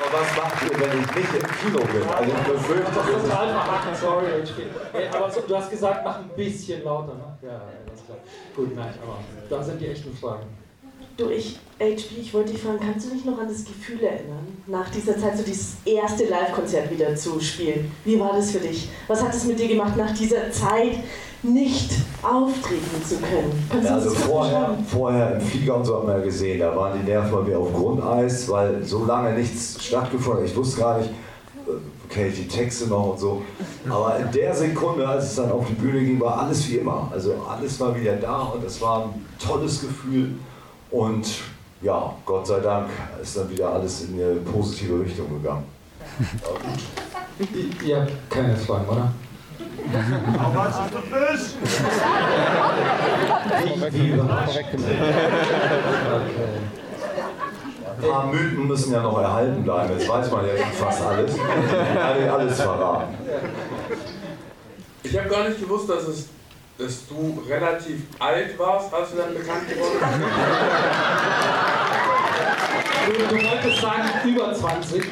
[0.07, 2.09] Aber was macht ihr, wenn ich nicht im Kino bin?
[2.09, 4.63] Also ich befürchte, Das ist einfach hacken, sorry, HP.
[4.93, 7.39] Ey, Aber so, du hast gesagt, mach ein bisschen lauter, ne?
[7.43, 8.19] Ja, ja, alles klar.
[8.55, 9.19] Gut, nein, aber
[9.51, 10.47] da sind die echten Fragen.
[11.17, 14.47] Du, ich, HP, ich wollte dich fragen, kannst du dich noch an das Gefühl erinnern,
[14.69, 17.91] nach dieser Zeit so dieses erste Live-Konzert wieder zu spielen?
[18.05, 18.89] Wie war das für dich?
[19.09, 20.99] Was hat es mit dir gemacht, nach dieser Zeit
[21.43, 23.69] nicht auftreten zu können?
[23.85, 26.99] Ja, also das vorher, vorher im Flieger und so haben wir ja gesehen, da waren
[26.99, 30.51] die Nerven bei mir auf Grundeis, weil so lange nichts stattgefunden hat.
[30.51, 31.11] Ich wusste gar nicht,
[32.09, 33.43] kenne ich die Texte noch und so.
[33.89, 37.09] Aber in der Sekunde, als es dann auf die Bühne ging, war alles wie immer.
[37.13, 40.35] Also alles war wieder da und es war ein tolles Gefühl.
[40.91, 41.29] Und
[41.83, 42.89] ja, Gott sei Dank
[43.23, 45.65] ist dann wieder alles in eine positive Richtung gegangen.
[47.87, 49.13] Ihr habt keine Fragen, oder?
[53.65, 54.59] Wie, wie überrascht.
[54.59, 54.77] Okay.
[58.01, 59.99] ein paar Mythen müssen ja noch erhalten bleiben.
[59.99, 61.33] Jetzt weiß man ja fast alles.
[62.03, 63.15] Alle, alles verraten.
[65.03, 66.29] Ich habe gar nicht gewusst, dass, es,
[66.77, 70.13] dass du relativ alt warst, als du dann bekannt geworden bist.
[73.07, 74.91] Du, du wolltest sagen über 20.
[74.91, 75.11] 20, ja,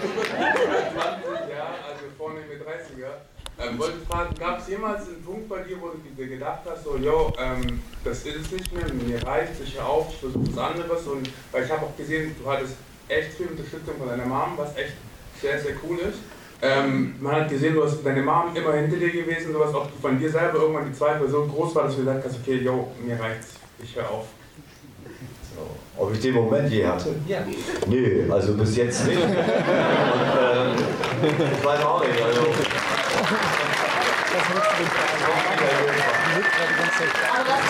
[1.88, 3.35] also vorne mit 30er.
[3.58, 6.84] Ähm, wollte fragen, gab es jemals einen Punkt bei dir, wo du dir gedacht hast,
[6.84, 10.54] so, yo, ähm, das ist es nicht mehr, mir reicht, ich höre auf, ich versuche
[10.54, 11.06] was anderes.
[11.06, 12.74] Und, weil ich habe auch gesehen, du hattest
[13.08, 14.92] echt viel Unterstützung von deiner Mom, was echt
[15.40, 16.18] sehr, sehr cool ist.
[16.60, 20.00] Ähm, man hat gesehen, du hast deine Mom immer hinter dir gewesen, sowas, ob du
[20.00, 22.92] von dir selber irgendwann die Zweifel so groß war, dass du gesagt hast, okay, yo,
[23.02, 24.26] mir reicht's, ich höre auf.
[25.98, 27.14] Ob ich den Moment je hatte?
[27.26, 27.38] Ja.
[27.86, 29.18] Nee, also bis jetzt nicht.
[29.22, 30.74] Und, ähm,
[31.58, 32.22] ich weiß auch nicht.
[32.22, 32.40] Also,
[33.16, 34.46] das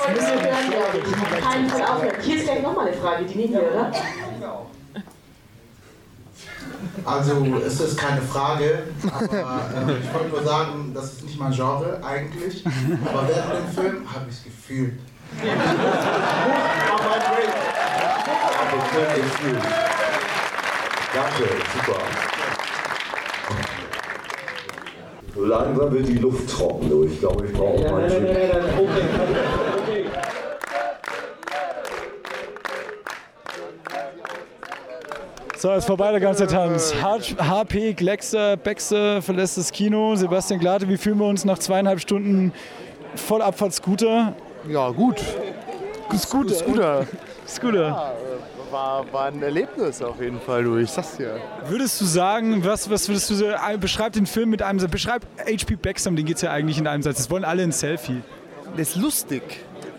[0.07, 1.05] wolltest du hören, glaube ich.
[1.07, 2.17] Auf keinen Fall aufhören.
[2.21, 3.93] Hier ist gleich nochmal eine Frage, die nehmen wir, oder?
[7.05, 11.53] Also es ist keine Frage, aber äh, ich wollte nur sagen, das ist nicht mein
[11.53, 12.65] Genre eigentlich.
[12.67, 14.99] Aber während dem Film habe ich es gefühlt.
[21.15, 21.99] Danke, super.
[25.37, 27.05] So langsam wird die Luft trocken, du.
[27.05, 28.89] Ich glaube, ich brauche mal einen Schluck.
[35.59, 36.95] So, ist vorbei der ganze Tanz.
[37.03, 40.17] HP, Glexer, Baxter verlässt das Kino.
[40.17, 42.53] Sebastian Glate, wie fühlen wir uns nach zweieinhalb Stunden
[43.15, 44.33] Vollabfahrt Scooter?
[44.67, 45.21] Ja, gut.
[46.17, 46.55] Scooter.
[46.55, 47.07] Scooter.
[47.47, 47.89] Scooter.
[47.89, 50.77] Ja, äh, war, war ein Erlebnis auf jeden Fall, du.
[50.77, 51.41] Ich sag's dir.
[51.67, 54.91] Würdest du sagen, was, was würdest du so, äh, beschreib den Film mit einem Satz,
[54.91, 57.17] beschreib HP Baxter, um den geht's ja eigentlich in einem Satz.
[57.17, 58.21] Das wollen alle ein Selfie.
[58.75, 59.43] Der ist lustig.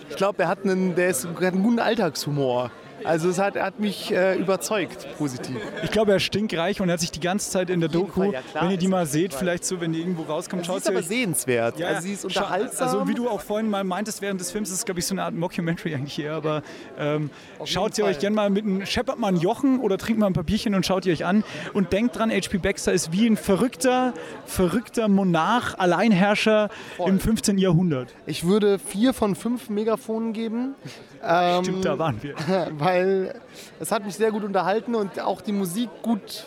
[0.09, 2.71] Ich glaube, er hat einen, der ist, der hat einen guten Alltagshumor.
[3.08, 5.56] Also es hat, er hat mich äh, überzeugt, positiv.
[5.84, 8.22] Ich glaube, er ist stinkreich und er hat sich die ganze Zeit in der Doku,
[8.22, 10.63] Fall, ja klar, wenn ihr die ist mal seht, vielleicht so, wenn die irgendwo rauskommt,
[10.63, 11.80] Sie schaut ist sie aber euch sehenswert.
[11.80, 12.88] Ja, also sie ist unterhaltsam.
[12.88, 15.13] Also wie du auch vorhin mal meintest während des Films, ist es glaube ich so
[15.13, 16.63] eine Art Mockumentary eigentlich eher, aber
[17.00, 17.30] ähm,
[17.63, 20.34] schaut sie euch gerne mal mit einem, scheppert mal ein Jochen oder trinkt mal ein
[20.34, 24.13] Papierchen und schaut ihr euch an und denkt dran, HP Baxter ist wie ein verrückter,
[24.46, 26.70] verrückter Monarch, Alleinherrscher
[27.06, 27.58] im 15.
[27.58, 28.13] Jahrhundert.
[28.26, 30.76] Ich würde vier von fünf Megafonen geben.
[31.24, 32.36] Ähm, Stimmt, da waren wir.
[32.72, 32.96] Weil
[33.79, 36.45] es hat mich sehr gut unterhalten und auch die Musik gut.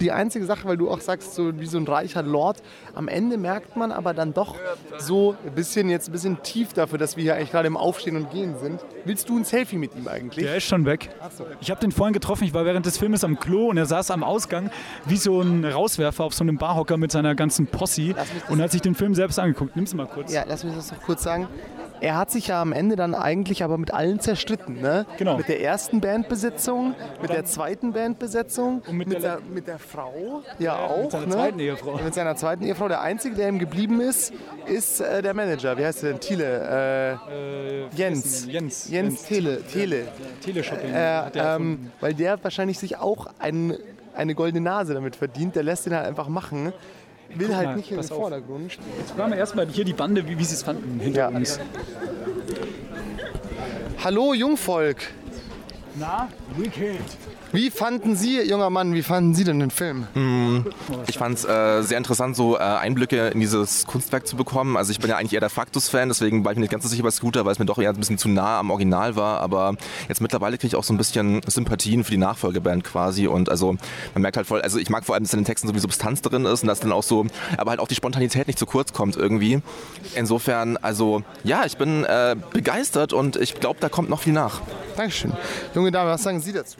[0.00, 2.60] Die einzige Sache, weil du auch sagst, so wie so ein reicher Lord,
[2.92, 4.56] am Ende merkt man aber dann doch
[4.98, 8.16] so ein bisschen jetzt ein bisschen tief dafür, dass wir hier eigentlich gerade im Aufstehen
[8.16, 8.80] und Gehen sind.
[9.04, 10.44] Willst du ein Selfie mit ihm eigentlich?
[10.44, 11.10] Der ist schon weg.
[11.60, 14.10] Ich habe den vorhin getroffen, ich war während des Filmes am Klo und er saß
[14.10, 14.72] am Ausgang
[15.06, 18.16] wie so ein Rauswerfer auf so einem Barhocker mit seiner ganzen Posse
[18.48, 19.76] und hat sich den Film selbst angeguckt.
[19.76, 20.32] Nimm's mal kurz.
[20.32, 21.46] Ja, lass mich das noch kurz sagen.
[22.02, 24.80] Er hat sich ja am Ende dann eigentlich aber mit allen zerstritten.
[24.80, 25.06] Ne?
[25.18, 25.36] Genau.
[25.36, 30.42] Mit der ersten Bandbesetzung, mit der zweiten Bandbesetzung Und mit mit, der- mit der Frau
[30.58, 31.02] ja, Ja, auch.
[31.04, 31.32] mit seiner ne?
[31.32, 32.00] zweiten Ehefrau.
[32.04, 32.88] Mit seiner zweiten Ehefrau.
[32.88, 34.32] Der Einzige, der ihm geblieben ist,
[34.66, 35.78] ist äh, der Manager.
[35.78, 36.20] Wie heißt der denn?
[36.20, 37.18] Thiele.
[37.92, 38.46] Äh, Jens.
[38.46, 38.88] Jens.
[38.90, 39.62] Jens Tele.
[39.62, 40.08] Tele.
[40.44, 40.92] Teleshopping.
[40.92, 43.76] Äh, ähm, weil der wahrscheinlich sich auch ein,
[44.14, 45.54] eine goldene Nase damit verdient.
[45.56, 46.72] Der lässt ihn halt einfach machen.
[47.34, 48.16] Will Guck halt mal, nicht in den auf.
[48.16, 48.78] Vordergrund.
[48.98, 51.28] Jetzt fragen wir erstmal hier die Bande, wie, wie sie es fanden hinter Ja.
[51.28, 51.58] uns.
[54.04, 54.98] Hallo Jungvolk.
[55.98, 57.00] Na, Wicked.
[57.52, 60.06] Wie fanden Sie, junger Mann, wie fanden Sie denn den Film?
[61.06, 64.78] Ich fand es äh, sehr interessant, so äh, Einblicke in dieses Kunstwerk zu bekommen.
[64.78, 66.88] Also ich bin ja eigentlich eher der Faktus-Fan, deswegen war ich mir nicht ganz so
[66.88, 69.40] sicher bei Scooter, weil es mir doch eher ein bisschen zu nah am Original war.
[69.40, 69.74] Aber
[70.08, 73.26] jetzt mittlerweile kriege ich auch so ein bisschen Sympathien für die Nachfolgeband quasi.
[73.26, 73.76] Und also
[74.14, 75.82] man merkt halt voll, also ich mag vor allem, dass in den Texten so viel
[75.82, 77.26] Substanz drin ist und dass dann auch so,
[77.58, 79.60] aber halt auch die Spontanität nicht zu kurz kommt irgendwie.
[80.14, 84.62] Insofern, also ja, ich bin äh, begeistert und ich glaube, da kommt noch viel nach.
[84.96, 85.32] Dankeschön.
[85.74, 86.78] Junge Dame, was sagen Sie dazu?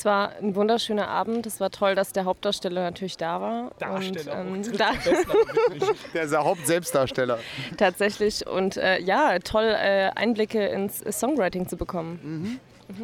[0.00, 1.44] Es war ein wunderschöner Abend.
[1.44, 3.70] Es war toll, dass der Hauptdarsteller natürlich da war.
[3.78, 4.92] Darsteller, Und, oh, ähm, da,
[6.14, 7.38] Der ist der Hauptselbstdarsteller.
[7.76, 8.46] tatsächlich.
[8.46, 12.58] Und äh, ja, toll, äh, Einblicke ins Songwriting zu bekommen.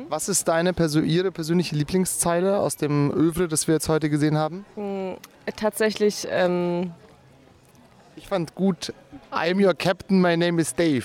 [0.09, 4.39] Was ist deine Perso Ihre persönliche Lieblingszeile aus dem Övre, das wir jetzt heute gesehen
[4.39, 4.65] haben?
[4.75, 5.19] Mhm.
[5.55, 6.93] Tatsächlich, ähm,
[8.17, 8.93] Ich fand gut,
[9.31, 11.05] I'm your captain, my name is Dave.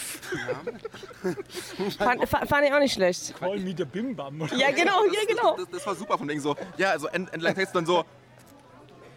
[1.98, 3.36] fand, fa- fand ich auch nicht schlecht.
[3.38, 4.42] Call me the Bim Bam.
[4.42, 4.56] oder?
[4.56, 5.58] Ja, genau, ja, genau.
[5.58, 8.04] Das, das war super von wegen so, ja, also entlang Text dann so,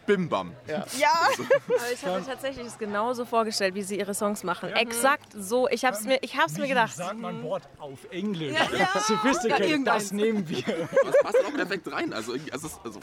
[0.07, 0.53] Bim Bam.
[0.67, 0.79] Ja.
[0.85, 4.69] Aber ich habe mir tatsächlich es genauso vorgestellt, wie sie ihre Songs machen.
[4.75, 5.67] Exakt so.
[5.69, 6.95] Ich habe es mir, ich hab's mir gedacht.
[6.95, 8.53] Sag mal ein Wort auf Englisch.
[8.53, 9.01] Ja, ja.
[9.01, 10.63] Sophisticated, das nehmen wir.
[11.05, 12.13] Das passt auch perfekt rein.
[12.13, 13.01] Also, irgendwie- also, also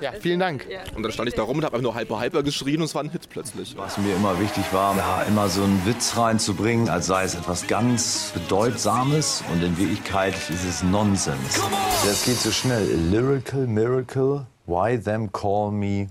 [0.00, 0.66] Ja, vielen Dank.
[0.94, 2.94] Und dann stand ich da rum und habe einfach nur Hyper Hyper geschrien und es
[2.94, 3.76] war ein Hit plötzlich.
[3.76, 7.66] Was mir immer wichtig war, ja, immer so einen Witz reinzubringen, als sei es etwas
[7.66, 11.60] ganz Bedeutsames und in Wirklichkeit ist es Nonsens.
[12.04, 12.86] Das geht so schnell.
[13.10, 16.08] Lyrical Miracle, why them call me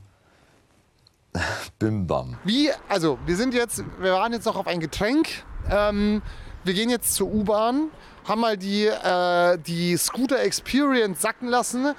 [1.79, 2.37] Bim Bam.
[2.43, 5.27] Wie, also wir sind jetzt, wir waren jetzt noch auf ein Getränk.
[5.69, 6.21] Ähm,
[6.63, 7.89] wir gehen jetzt zur U-Bahn,
[8.27, 11.93] haben mal die, äh, die Scooter Experience sacken lassen.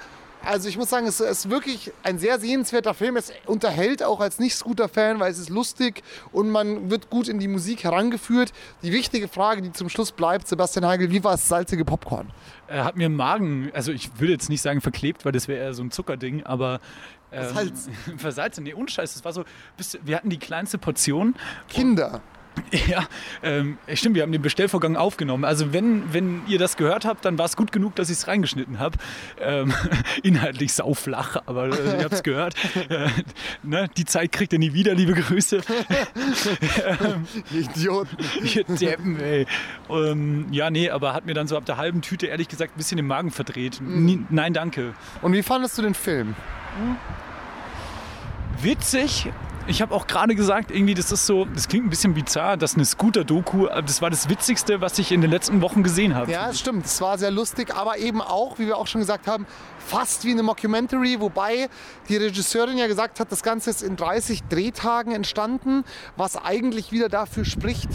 [0.47, 3.17] Also ich muss sagen, es ist wirklich ein sehr sehenswerter Film.
[3.17, 7.49] Es unterhält auch als Nicht-Scooter-Fan, weil es ist lustig und man wird gut in die
[7.49, 8.53] Musik herangeführt.
[8.81, 12.31] Die wichtige Frage, die zum Schluss bleibt, Sebastian Heigel, wie war es salzige Popcorn?
[12.67, 15.59] Er hat mir im Magen, also ich würde jetzt nicht sagen verklebt, weil das wäre
[15.59, 16.79] eher so ein Zuckerding, aber
[17.33, 17.93] ähm, Versalzen.
[18.17, 19.43] versalzen, nee, unscheiß, das war so,
[20.03, 21.35] wir hatten die kleinste Portion.
[21.67, 22.21] Kinder.
[22.87, 23.07] Ja,
[23.43, 25.45] ähm, stimmt, wir haben den Bestellvorgang aufgenommen.
[25.45, 28.27] Also wenn, wenn ihr das gehört habt, dann war es gut genug, dass ich es
[28.27, 28.97] reingeschnitten habe.
[29.39, 29.73] Ähm,
[30.23, 32.55] inhaltlich sauflach, aber äh, ihr habt es gehört.
[32.89, 33.09] Äh,
[33.63, 35.61] ne, die Zeit kriegt ihr nie wieder, liebe Grüße.
[37.01, 38.17] ähm, Idioten.
[38.43, 39.45] Ihr Deppen, ey.
[39.89, 42.77] Ähm, ja, nee, aber hat mir dann so ab der halben Tüte ehrlich gesagt ein
[42.77, 43.81] bisschen den Magen verdreht.
[43.81, 44.93] Nie, nein, danke.
[45.21, 46.35] Und wie fandest du den Film?
[48.61, 49.27] Witzig.
[49.69, 52.75] Ich habe auch gerade gesagt, irgendwie, das ist so, das klingt ein bisschen bizarr, dass
[52.75, 56.31] eine Scooter-Doku, äh, das war das Witzigste, was ich in den letzten Wochen gesehen habe.
[56.31, 56.85] Ja, es stimmt.
[56.85, 59.45] Es war sehr lustig, aber eben auch, wie wir auch schon gesagt haben,
[59.77, 61.67] fast wie eine Mockumentary, wobei
[62.07, 65.83] die Regisseurin ja gesagt hat, das Ganze ist in 30 Drehtagen entstanden,
[66.15, 67.89] was eigentlich wieder dafür spricht,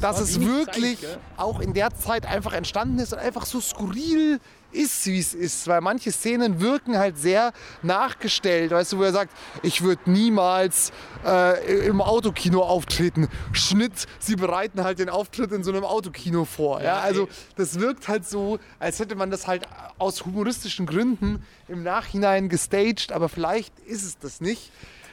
[0.00, 4.40] dass es wirklich Zeit, auch in der Zeit einfach entstanden ist und einfach so skurril
[4.74, 5.66] ist, wie es ist.
[5.68, 8.72] Weil manche Szenen wirken halt sehr nachgestellt.
[8.72, 9.32] Weißt du, wo er sagt,
[9.62, 10.92] ich würde niemals
[11.24, 13.28] äh, im Autokino auftreten.
[13.52, 16.82] Schnitt, sie bereiten halt den Auftritt in so einem Autokino vor.
[16.82, 19.66] Ja, also das wirkt halt so, als hätte man das halt
[19.98, 24.70] aus humoristischen Gründen im Nachhinein gestaged, aber vielleicht ist es das nicht.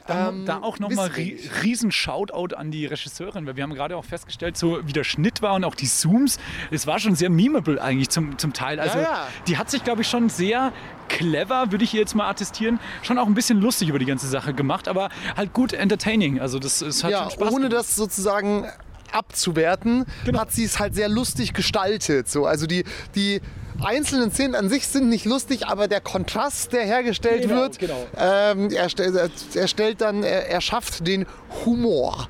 [0.08, 3.96] Da, Ähm, da auch nochmal ri riesen Shoutout an die Regisseurin, weil wir haben gerade
[3.96, 6.40] auch festgestellt, so wie der Schnitt war und auch die Zooms,
[6.72, 8.80] es war schon sehr memeable eigentlich zum, zum Teil.
[8.80, 9.28] Also ja.
[9.48, 10.74] die hat sich, glaube ich, schon sehr
[11.08, 14.54] clever, würde ich jetzt mal attestieren, schon auch ein bisschen lustig über die ganze Sache
[14.54, 16.40] gemacht, aber halt gut entertaining.
[16.40, 17.74] Also das, es hat ja, schon Spaß ohne gemacht.
[17.74, 18.66] das sozusagen
[19.12, 20.40] abzuwerten, Genau.
[20.40, 22.30] hat sie es halt sehr lustig gestaltet.
[22.30, 22.86] So, also die,
[23.16, 23.42] die
[23.84, 28.08] einzelnen Szenen an sich sind nicht lustig, aber der Kontrast, der hergestellt Genau, wird, genau.
[28.18, 31.26] Ähm, er, stell, er stellt dann, er, er schafft den
[31.66, 32.28] Humor.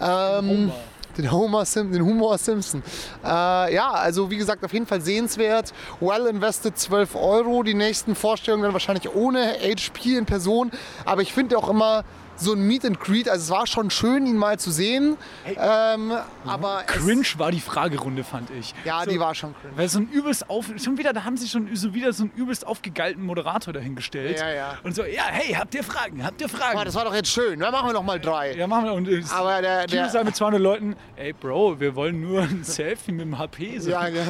[0.00, 0.72] Ähm,
[1.16, 2.82] den Homer Sim, den Humor Simpson.
[3.24, 5.72] Äh, ja, also wie gesagt, auf jeden Fall sehenswert.
[6.00, 7.62] Well invested 12 Euro.
[7.62, 10.70] Die nächsten Vorstellungen dann wahrscheinlich ohne HP in Person.
[11.04, 12.04] Aber ich finde auch immer
[12.40, 15.16] so ein Meet and Greet, also es war schon schön, ihn mal zu sehen.
[15.46, 16.12] Ähm,
[16.46, 18.74] aber es, Cringe war die Fragerunde, fand ich.
[18.84, 19.76] ja, so, die war schon cringe.
[19.76, 22.32] Weil so ein übelst auf, schon wieder, da haben sie schon so wieder so einen
[22.34, 24.38] übelst aufgegeilten Moderator dahingestellt.
[24.40, 24.78] Ja, ja.
[24.82, 26.24] Und so, ja, hey, habt ihr Fragen?
[26.24, 26.76] Habt ihr Fragen?
[26.76, 27.60] Aber das war doch jetzt schön.
[27.60, 28.54] Dann machen wir noch mal drei.
[28.56, 28.92] Ja, machen wir.
[28.94, 32.42] Und äh, Aber der- Kino der- sagt mit 200 Leuten, ey Bro, wir wollen nur
[32.42, 33.78] ein Selfie mit dem HP.
[33.78, 33.90] So.
[33.90, 34.24] Ja, ja.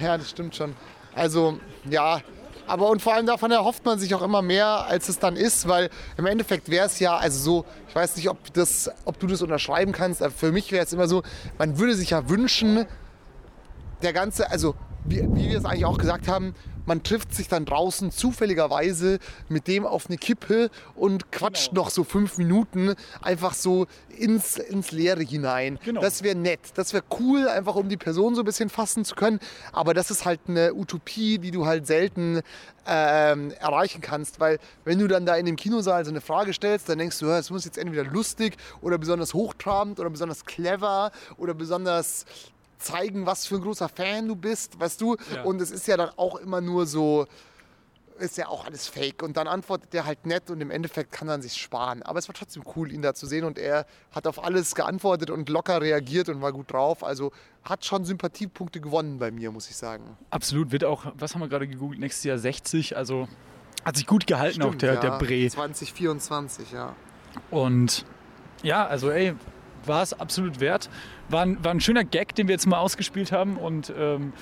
[0.00, 0.74] ja, das stimmt schon.
[1.14, 1.58] Also,
[1.88, 2.20] ja.
[2.66, 5.68] Aber und vor allem davon erhofft man sich auch immer mehr, als es dann ist,
[5.68, 9.26] weil im Endeffekt wäre es ja, also so, ich weiß nicht, ob, das, ob du
[9.26, 11.22] das unterschreiben kannst, aber für mich wäre es immer so,
[11.58, 12.86] man würde sich ja wünschen,
[14.02, 16.54] der ganze, also wie, wie wir es eigentlich auch gesagt haben,
[16.86, 19.18] man trifft sich dann draußen zufälligerweise
[19.48, 21.82] mit dem auf eine Kippe und quatscht Genau.
[21.82, 25.78] noch so fünf Minuten einfach so ins, ins Leere hinein.
[25.84, 26.00] Genau.
[26.00, 29.14] Das wäre nett, das wäre cool, einfach um die Person so ein bisschen fassen zu
[29.14, 29.38] können.
[29.72, 32.40] Aber das ist halt eine Utopie, die du halt selten
[32.86, 36.88] ähm, erreichen kannst, weil wenn du dann da in dem Kinosaal so eine Frage stellst,
[36.88, 41.54] dann denkst du, es muss jetzt entweder lustig oder besonders hochtrabend oder besonders clever oder
[41.54, 42.24] besonders
[42.82, 45.16] zeigen, was für ein großer Fan du bist, weißt du?
[45.34, 45.42] Ja.
[45.42, 47.26] Und es ist ja dann auch immer nur so,
[48.18, 49.22] ist ja auch alles fake.
[49.22, 52.02] Und dann antwortet der halt nett und im Endeffekt kann er sich sparen.
[52.02, 55.30] Aber es war trotzdem cool, ihn da zu sehen und er hat auf alles geantwortet
[55.30, 57.04] und locker reagiert und war gut drauf.
[57.04, 57.32] Also
[57.64, 60.16] hat schon Sympathiepunkte gewonnen bei mir, muss ich sagen.
[60.30, 63.28] Absolut, wird auch, was haben wir gerade gegoogelt, nächstes Jahr 60, also
[63.84, 65.48] hat sich gut gehalten auch der, ja, der Bre.
[65.48, 66.94] 2024, ja.
[67.50, 68.04] Und
[68.62, 69.34] ja, also ey,
[69.86, 70.88] war es absolut wert.
[71.28, 74.32] War ein, war ein schöner Gag, den wir jetzt mal ausgespielt haben und ähm,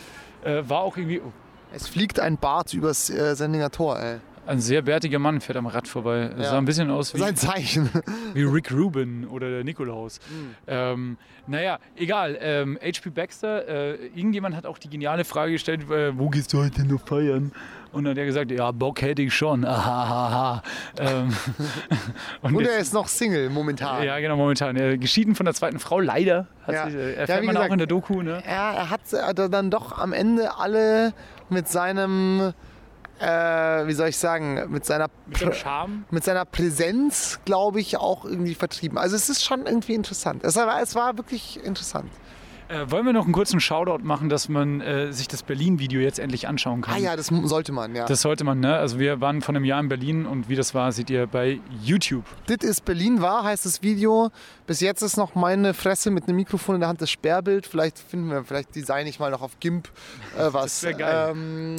[0.44, 1.32] äh, war auch irgendwie oh,
[1.72, 4.20] Es fliegt ein Bart übers äh, Sendinger Tor, ey.
[4.50, 6.30] Ein sehr bärtiger Mann, fährt am Rad vorbei.
[6.36, 6.44] Ja.
[6.44, 7.88] Sah ein bisschen aus wie, Sein Zeichen.
[8.34, 10.18] wie Rick Rubin oder der Nikolaus.
[10.66, 12.36] Ähm, naja, egal.
[12.40, 13.10] Ähm, H.P.
[13.10, 17.06] Baxter, äh, irgendjemand hat auch die geniale Frage gestellt, äh, wo gehst du heute noch
[17.06, 17.52] feiern?
[17.92, 19.64] Und dann hat er gesagt, ja, Bock hätte ich schon.
[19.64, 20.62] Ahahaha.
[20.98, 21.32] ähm,
[22.42, 24.02] und Und er ist noch Single momentan.
[24.04, 24.76] ja, genau, momentan.
[24.76, 26.46] Er geschieden von der zweiten Frau, leider.
[26.66, 26.84] Hat Ja.
[26.86, 28.42] sich, äh, Ja, erfährt wie man auch gesagt, in der Doku, ne?
[28.46, 29.00] Ja, er hat
[29.52, 31.12] dann doch am Ende alle
[31.48, 32.52] mit seinem
[33.20, 36.04] äh, wie soll ich sagen, mit seiner, Mit seinem Charme?
[36.10, 38.98] mit seiner Präsenz, glaube ich, auch irgendwie vertrieben.
[38.98, 40.42] Also es ist schon irgendwie interessant.
[40.44, 42.10] Es war, es war wirklich interessant.
[42.68, 46.20] Äh, wollen wir noch einen kurzen Shoutout machen, dass man äh, sich das Berlin-Video jetzt
[46.20, 46.94] endlich anschauen kann?
[46.94, 48.04] Ah ja, das sollte man, ja.
[48.06, 48.76] Das sollte man, ne?
[48.76, 51.58] Also wir waren vor einem Jahr in Berlin und wie das war, seht ihr bei
[51.82, 52.24] YouTube.
[52.48, 54.30] Dit ist Berlin war, heißt das Video.
[54.68, 57.66] Bis jetzt ist noch meine Fresse mit einem Mikrofon in der Hand das Sperrbild.
[57.66, 59.88] Vielleicht finden wir, vielleicht design ich mal noch auf GIMP
[60.38, 60.84] äh, was.
[60.84, 61.30] wär geil.
[61.32, 61.76] Ähm,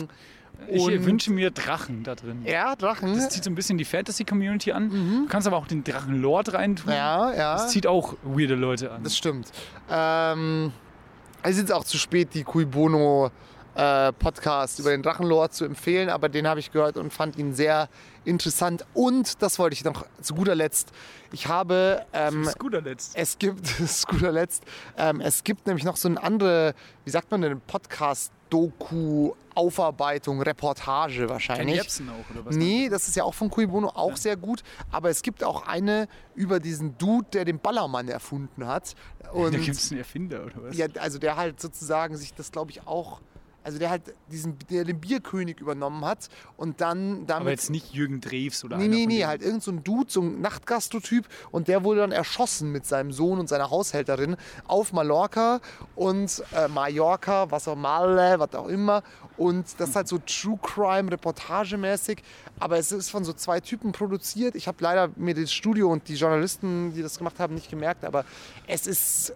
[0.68, 2.44] Ich und- wünsche mir Drachen da drin.
[2.46, 3.16] Ja, Drachen.
[3.16, 4.90] Das zieht so ein bisschen die Fantasy-Community an.
[4.90, 6.92] Du kannst aber auch den Drachen-Lord reintun.
[6.94, 7.54] Ja, ja.
[7.54, 9.04] Das zieht auch weirde Leute an.
[9.04, 9.52] Das stimmt.
[9.90, 10.72] Ähm,
[11.44, 13.32] es ist jetzt auch zu spät, die Cui Bono
[13.74, 17.54] äh, Podcast über den Drachenlord zu empfehlen, aber den habe ich gehört und fand ihn
[17.54, 17.88] sehr
[18.26, 18.86] interessant.
[18.94, 20.92] Und das wollte ich noch zu guter Letzt.
[21.32, 22.06] Ich habe.
[22.14, 23.14] Ähm, Zu guter Letzt.
[23.16, 23.74] Es gibt,
[24.10, 24.64] guter Letzt,
[24.98, 26.74] ähm, es gibt nämlich noch so eine andere,
[27.06, 27.62] wie sagt man denn,
[28.52, 31.68] Podcast-Doku, Aufarbeitung, Reportage wahrscheinlich.
[31.68, 32.56] Ken Jebsen auch, oder was?
[32.56, 34.64] Nee, das ist ja auch von Cui Bono auch sehr gut.
[34.92, 38.96] Aber es gibt auch eine über diesen Dude, der den Ballermann erfunden hat.
[39.34, 40.78] Und da gibt es einen Erfinder, oder was?
[40.78, 43.22] ja, also der halt sozusagen sich das, glaube ich, auch.
[43.64, 47.42] Also der halt diesen, der den Bierkönig übernommen hat und dann damit.
[47.42, 50.10] aber jetzt nicht Jürgen Drews oder Nee, einer nee, nee, halt irgend so ein Dude,
[50.10, 54.36] so ein Nachtgastrotyp und der wurde dann erschossen mit seinem Sohn und seiner Haushälterin
[54.66, 55.62] auf Mallorca
[55.96, 59.04] und äh, Mallorca, was auch Malle, was auch immer.
[59.38, 62.22] Und das ist halt so True Crime Reportagemäßig,
[62.60, 64.56] aber es ist von so zwei Typen produziert.
[64.56, 68.06] Ich habe leider mir das Studio und die Journalisten, die das gemacht haben, nicht gemerkt,
[68.06, 68.26] aber
[68.68, 69.34] es ist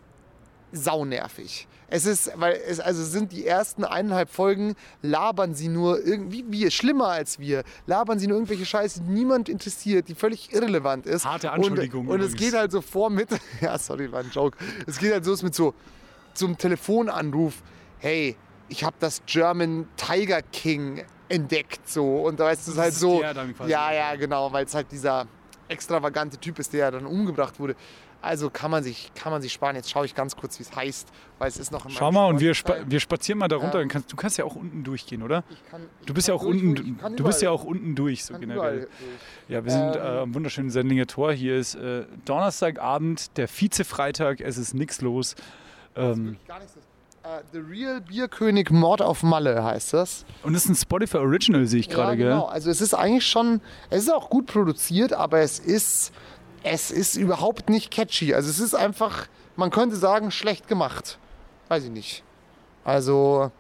[0.76, 1.68] saunervig.
[1.88, 6.72] Es ist, weil es also sind die ersten eineinhalb Folgen, labern sie nur irgendwie, wir,
[6.72, 11.26] schlimmer als wir, labern sie nur irgendwelche Scheiße, die niemand interessiert, die völlig irrelevant ist.
[11.26, 13.30] Harte Anschuldigung Und, und es geht halt so vor mit,
[13.62, 14.58] ja, sorry, war ein Joke.
[14.88, 15.74] Es geht halt so mit so
[16.34, 17.62] zum Telefonanruf,
[18.00, 18.36] hey,
[18.68, 22.24] ich habe das German Tiger King entdeckt, so.
[22.24, 23.22] Und da ist es halt so,
[23.68, 25.28] ja, ja, genau, weil es halt dieser
[25.68, 27.76] extravagante Typ ist, der ja dann umgebracht wurde.
[28.26, 29.76] Also kann man sich, kann man sich sparen.
[29.76, 31.08] Jetzt schaue ich ganz kurz, wie es heißt,
[31.40, 33.76] weil es ist noch in Schau mal, und wir, spa wir spazieren mal da runter.
[33.76, 33.80] Ja.
[33.82, 35.44] Dann kannst, du kannst ja auch unten durchgehen, oder?
[35.70, 37.96] kann- ich du bist kann ja auch durch, unten, ich du bist ja auch unten
[37.96, 38.80] durch, so generell.
[38.80, 38.90] durch.
[39.48, 41.32] Ja, wir sind Ähm, äh, am wunderschönen Sendlinger Tor.
[41.34, 44.42] Hier ist äh, Donnerstagabend, der Vize-Freitag.
[44.42, 45.36] Es ist nichts los.
[45.96, 46.74] Ähm, Gar nichts.
[47.52, 50.26] The Real Bierkönig Mord auf Malle heißt das.
[50.44, 52.26] und es ist ein Spotify Original, sehe ich gerade, ja, gell?
[52.30, 52.46] genau.
[52.46, 56.14] Also es ist eigentlich schon, es ist auch gut produziert, aber es ist,
[56.66, 58.34] es ist überhaupt nicht catchy.
[58.34, 61.18] Also es ist einfach, man könnte sagen, schlecht gemacht.
[61.70, 62.24] Weiß ich nicht.
[62.84, 63.52] Also,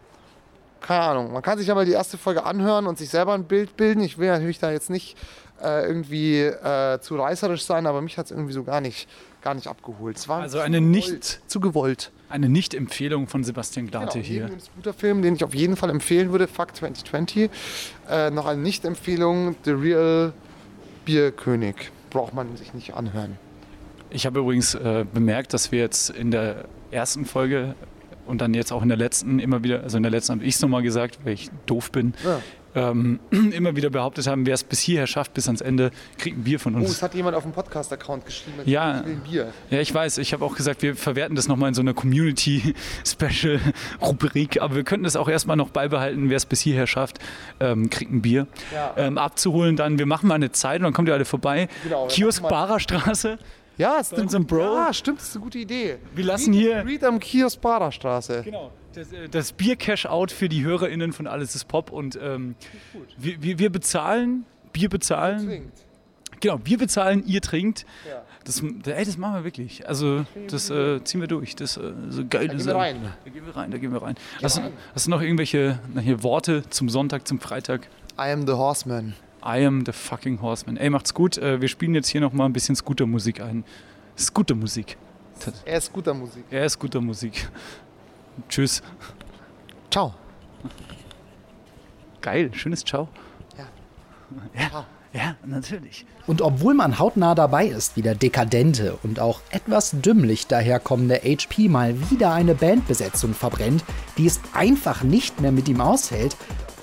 [0.81, 1.31] keine Ahnung.
[1.33, 4.01] Man kann sich aber die erste Folge anhören und sich selber ein Bild bilden.
[4.03, 5.17] Ich will natürlich da jetzt nicht
[5.61, 9.07] äh, irgendwie äh, zu reißerisch sein, aber mich hat es irgendwie so gar nicht,
[9.41, 10.17] gar nicht abgeholt.
[10.17, 12.11] Es war Also eine gewollt- nicht, zu gewollt.
[12.29, 14.41] eine Nicht-Empfehlung von Sebastian Glate Genau, hier.
[14.45, 17.49] neben dem Scooter-Film, den ich auf jeden Fall empfehlen würde, Fuck 2020,
[18.09, 20.33] äh, noch eine Nicht-Empfehlung, The Real
[21.05, 21.91] Bierkönig.
[22.15, 23.37] Braucht man sich nicht anhören.
[24.09, 27.75] Ich habe übrigens äh, bemerkt, dass wir jetzt in der ersten Folge
[28.25, 30.55] und dann jetzt auch in der letzten immer wieder, also in der letzten habe ich
[30.55, 32.39] es nochmal gesagt, weil ich doof bin, Ja.
[32.75, 36.43] Ähm, immer wieder behauptet haben, wer es bis hierher schafft, bis ans Ende, kriegt ein
[36.43, 36.89] Bier von Oh, uns.
[36.91, 38.99] es hat jemand auf dem Podcast-Account geschrieben, Ja.
[38.99, 39.53] ich will ein Bier.
[39.69, 40.17] Ja, ich weiß.
[40.19, 44.57] Ich habe auch gesagt, wir verwerten das nochmal in so einer Community-Special-Rubrik.
[44.61, 46.29] Aber wir könnten das auch erstmal noch beibehalten.
[46.29, 47.19] Wer es bis hierher schafft,
[47.59, 48.47] ähm, kriegt ein Bier.
[48.73, 48.93] Ja.
[48.97, 49.99] Ähm, abzuholen dann.
[49.99, 51.67] Wir machen mal eine Zeit und dann kommt ihr alle vorbei.
[51.83, 53.37] Genau, Kiosk Barer Straße.
[53.77, 54.15] Ja, ist
[54.47, 54.75] Bro.
[54.75, 55.97] Ja, stimmt, das ist eine gute Idee.
[56.13, 57.59] Wir lassen hier Read am Kiosk
[57.91, 58.43] Straße.
[58.43, 58.71] Genau.
[58.95, 61.91] Das, äh, das Bier-Cash-Out für die HörerInnen von Alles ist Pop.
[61.91, 62.55] Und ähm,
[63.17, 65.45] wir, wir, wir bezahlen, Bier bezahlen.
[65.47, 65.77] Trinkt.
[66.41, 67.85] Genau, wir bezahlen, ihr trinkt.
[68.07, 68.21] Ja.
[68.43, 69.87] Das, ey, das machen wir wirklich.
[69.87, 71.55] Also, das äh, ziehen wir durch.
[71.55, 72.47] Das äh, so geil.
[72.47, 72.97] Da gehen ist, wir rein.
[73.23, 74.15] Da gehen wir rein, da gehen wir rein.
[74.43, 77.87] Hast, du- hast du noch irgendwelche na, hier, Worte zum Sonntag, zum Freitag?
[78.19, 79.13] I am the Horseman.
[79.43, 80.77] I am the fucking Horseman.
[80.77, 81.37] Ey, macht's gut.
[81.37, 83.63] Äh, wir spielen jetzt hier noch mal ein bisschen Scooter-Musik ein.
[84.17, 84.97] Scooter-Musik.
[85.65, 86.43] Er ist guter Musik.
[86.49, 87.49] Er ist guter Musik.
[88.49, 88.81] Tschüss.
[89.91, 90.13] Ciao.
[92.21, 93.07] Geil, schönes Ciao.
[94.53, 94.85] Ja.
[95.15, 96.05] Ja, natürlich.
[96.27, 101.69] Und obwohl man hautnah dabei ist, wie der dekadente und auch etwas dümmlich daherkommende HP
[101.69, 103.85] mal wieder eine Bandbesetzung verbrennt,
[104.17, 106.35] die es einfach nicht mehr mit ihm aushält,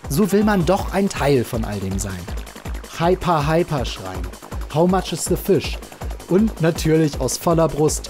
[0.08, 2.20] so will man doch ein Teil von all dem sein.
[2.98, 4.26] Hyper Hyper schreien,
[4.72, 5.76] How much is the fish?
[6.30, 8.08] Und natürlich aus voller Brust